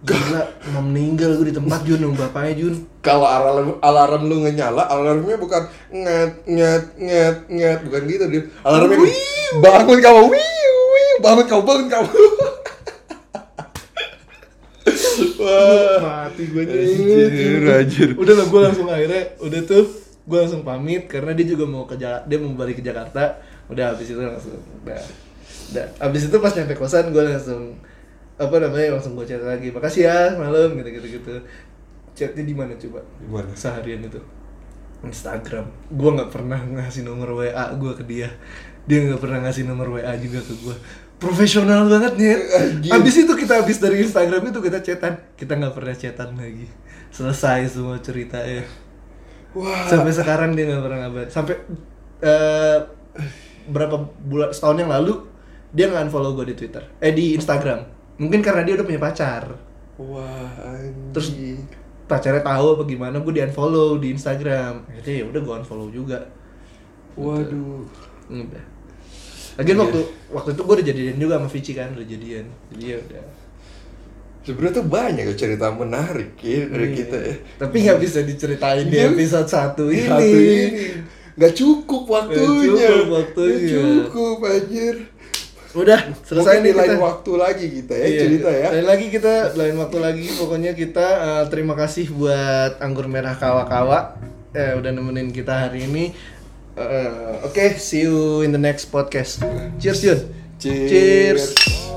Gila 0.00 0.42
mau 0.72 0.80
meninggal 0.80 1.36
gue 1.36 1.52
di 1.52 1.54
tempat 1.54 1.84
Jun 1.84 2.00
sama 2.00 2.26
bapaknya 2.26 2.52
Jun. 2.56 2.74
Kalau 2.98 3.22
alarm 3.22 3.78
alarm 3.78 4.22
lu 4.26 4.42
nggak 4.42 4.56
nyala, 4.56 4.82
alarmnya 4.88 5.36
bukan 5.36 5.62
nget 5.92 6.42
nget 6.48 6.84
nget 6.98 7.36
nget. 7.46 7.78
Bukan 7.86 8.00
gitu 8.08 8.24
dia. 8.26 8.42
Alarmnya 8.66 8.96
bangun 9.60 9.98
kamu, 10.00 10.22
wiu, 10.26 10.74
wiu, 10.90 11.16
bangun 11.22 11.46
kamu, 11.46 11.62
bangun 11.62 11.86
kamu. 11.86 12.08
Wah. 15.36 15.98
mati 16.00 16.42
gue 16.46 16.64
Anjir, 16.64 17.60
anjir. 17.66 18.08
udah 18.16 18.34
lah 18.34 18.46
gue 18.48 18.60
langsung 18.60 18.86
akhirnya 18.88 19.22
udah 19.38 19.60
tuh 19.64 19.84
gue 20.20 20.38
langsung 20.38 20.62
pamit 20.62 21.04
karena 21.04 21.32
dia 21.34 21.46
juga 21.48 21.64
mau 21.66 21.84
ke 21.84 21.96
Ja- 21.96 22.22
dia 22.24 22.38
mau 22.38 22.52
balik 22.54 22.80
ke 22.80 22.84
Jakarta. 22.84 23.40
Udah 23.68 23.94
habis 23.94 24.08
itu 24.08 24.20
langsung 24.20 24.56
udah 24.82 25.00
udah. 25.72 25.86
Habis 26.00 26.22
itu 26.28 26.36
pas 26.38 26.52
nyampe 26.52 26.74
kosan 26.74 27.10
gue 27.10 27.22
langsung 27.22 27.76
apa 28.36 28.56
namanya 28.56 28.96
langsung 28.96 29.14
gue 29.14 29.26
chat 29.26 29.42
lagi. 29.42 29.68
Makasih 29.68 30.02
ya 30.06 30.18
malam 30.36 30.76
gitu 30.76 30.88
gitu 30.90 31.06
gitu. 31.20 31.34
Chatnya 32.16 32.42
di 32.42 32.54
mana 32.56 32.72
coba? 32.76 33.00
Gimana? 33.20 33.52
seharian 33.54 34.00
itu. 34.02 34.20
Instagram. 35.00 35.64
Gue 35.88 36.10
nggak 36.12 36.28
pernah 36.28 36.60
ngasih 36.60 37.04
nomor 37.04 37.32
WA 37.36 37.72
gue 37.72 37.92
ke 37.96 38.04
dia. 38.04 38.28
Dia 38.84 39.08
nggak 39.08 39.20
pernah 39.20 39.44
ngasih 39.44 39.64
nomor 39.64 39.96
WA 39.96 40.12
juga 40.16 40.40
ke 40.40 40.54
gue 40.56 40.76
profesional 41.20 41.84
banget 41.86 42.16
nih 42.16 42.32
Anjir. 42.58 42.90
abis 42.96 43.14
itu 43.22 43.32
kita 43.36 43.60
habis 43.60 43.76
dari 43.76 44.00
Instagram 44.02 44.50
itu 44.50 44.58
kita 44.64 44.80
chatan. 44.80 45.14
Kita 45.36 45.52
nggak 45.54 45.74
pernah 45.76 45.94
chatan 45.94 46.34
lagi. 46.34 46.66
Selesai 47.12 47.76
semua 47.76 48.00
ceritanya. 48.00 48.64
Wah. 49.50 49.82
sampai 49.90 50.14
sekarang 50.14 50.54
dia 50.54 50.62
nggak 50.70 50.78
pernah 50.78 50.98
ngabar 51.10 51.26
sampai 51.26 51.58
eh, 52.22 52.78
berapa 53.66 53.98
bulan 54.22 54.54
setahun 54.54 54.78
yang 54.78 54.94
lalu 54.94 55.26
dia 55.74 55.90
nggak 55.90 56.06
unfollow 56.10 56.34
gue 56.38 56.50
di 56.50 56.56
Twitter. 56.56 56.82
Eh 57.02 57.14
di 57.14 57.34
Instagram. 57.34 57.82
Mungkin 58.18 58.42
karena 58.42 58.62
dia 58.66 58.78
udah 58.78 58.86
punya 58.86 59.02
pacar. 59.02 59.54
Wah, 59.98 60.50
anjir. 60.64 61.12
Terus 61.14 61.28
pacarnya 62.06 62.42
tahu 62.42 62.66
apa 62.78 62.82
gimana 62.86 63.22
gue 63.22 63.32
di 63.34 63.42
unfollow 63.42 63.98
di 63.98 64.14
Instagram. 64.14 64.86
Akhirnya 64.86 65.14
ya 65.22 65.24
udah 65.30 65.40
gue 65.42 65.54
unfollow 65.62 65.88
juga. 65.90 66.18
Waduh. 67.18 67.86
udah 68.30 68.64
Lagian 69.60 69.76
Iya. 69.76 69.84
waktu 69.84 70.00
waktu 70.30 70.50
itu 70.50 70.62
gue 70.62 70.74
udah 70.74 70.86
jadian 70.88 71.16
juga 71.18 71.34
sama 71.36 71.48
Vici 71.48 71.72
kan 71.74 71.88
udah 71.92 72.06
jadian 72.06 72.46
jadi 72.70 72.84
ya 72.86 72.98
udah 72.98 73.22
Sebenarnya 74.40 74.72
tuh 74.74 74.86
banyak 74.88 75.24
ya 75.26 75.34
cerita 75.36 75.68
menarik 75.68 76.32
ya 76.40 76.64
dari 76.64 76.86
Iya. 76.86 76.96
kita 76.96 77.16
ya. 77.20 77.34
tapi 77.58 77.76
nggak 77.84 77.98
bisa 78.00 78.18
diceritain 78.22 78.86
di 78.88 78.96
Iya. 78.96 79.12
episode 79.12 79.46
satu 79.46 79.84
ini, 79.88 80.08
Satu 80.08 80.24
ini. 80.24 80.60
Gak 81.36 81.52
cukup 81.54 82.02
waktunya. 82.04 82.88
cukup 82.90 83.06
waktunya. 83.14 83.56
Nggak 83.70 84.08
cukup 84.08 84.36
anjir. 84.42 84.96
udah 85.70 86.00
selesai 86.20 86.42
Mungkin 86.50 86.60
nih 86.60 86.66
di 86.66 86.74
lain 86.74 86.90
kita 86.90 86.98
waktu 87.00 87.32
lagi 87.36 87.66
kita 87.70 87.94
ya 87.94 88.02
Iya, 88.04 88.18
cerita 88.18 88.50
ya. 88.50 88.66
Lain 88.74 88.86
lagi 88.88 89.06
kita 89.08 89.32
lain 89.54 89.76
waktu 89.78 89.98
lagi 90.00 90.26
pokoknya 90.34 90.72
kita 90.74 91.06
eh, 91.06 91.44
terima 91.46 91.74
kasih 91.74 92.10
buat 92.10 92.72
anggur 92.80 93.06
merah 93.06 93.36
kawa-kawa 93.36 94.18
eh, 94.50 94.74
udah 94.74 94.90
nemenin 94.90 95.30
kita 95.30 95.68
hari 95.68 95.86
ini. 95.86 96.10
Eh, 96.80 97.44
Oke, 97.44 97.76
see 97.78 98.00
you 98.02 98.40
in 98.40 98.52
the 98.52 98.58
next 98.58 98.90
podcast. 98.90 99.40
Cheers, 99.80 100.04
Yun. 100.04 100.34
Cheers. 100.58 101.54
Cheers. 101.54 101.89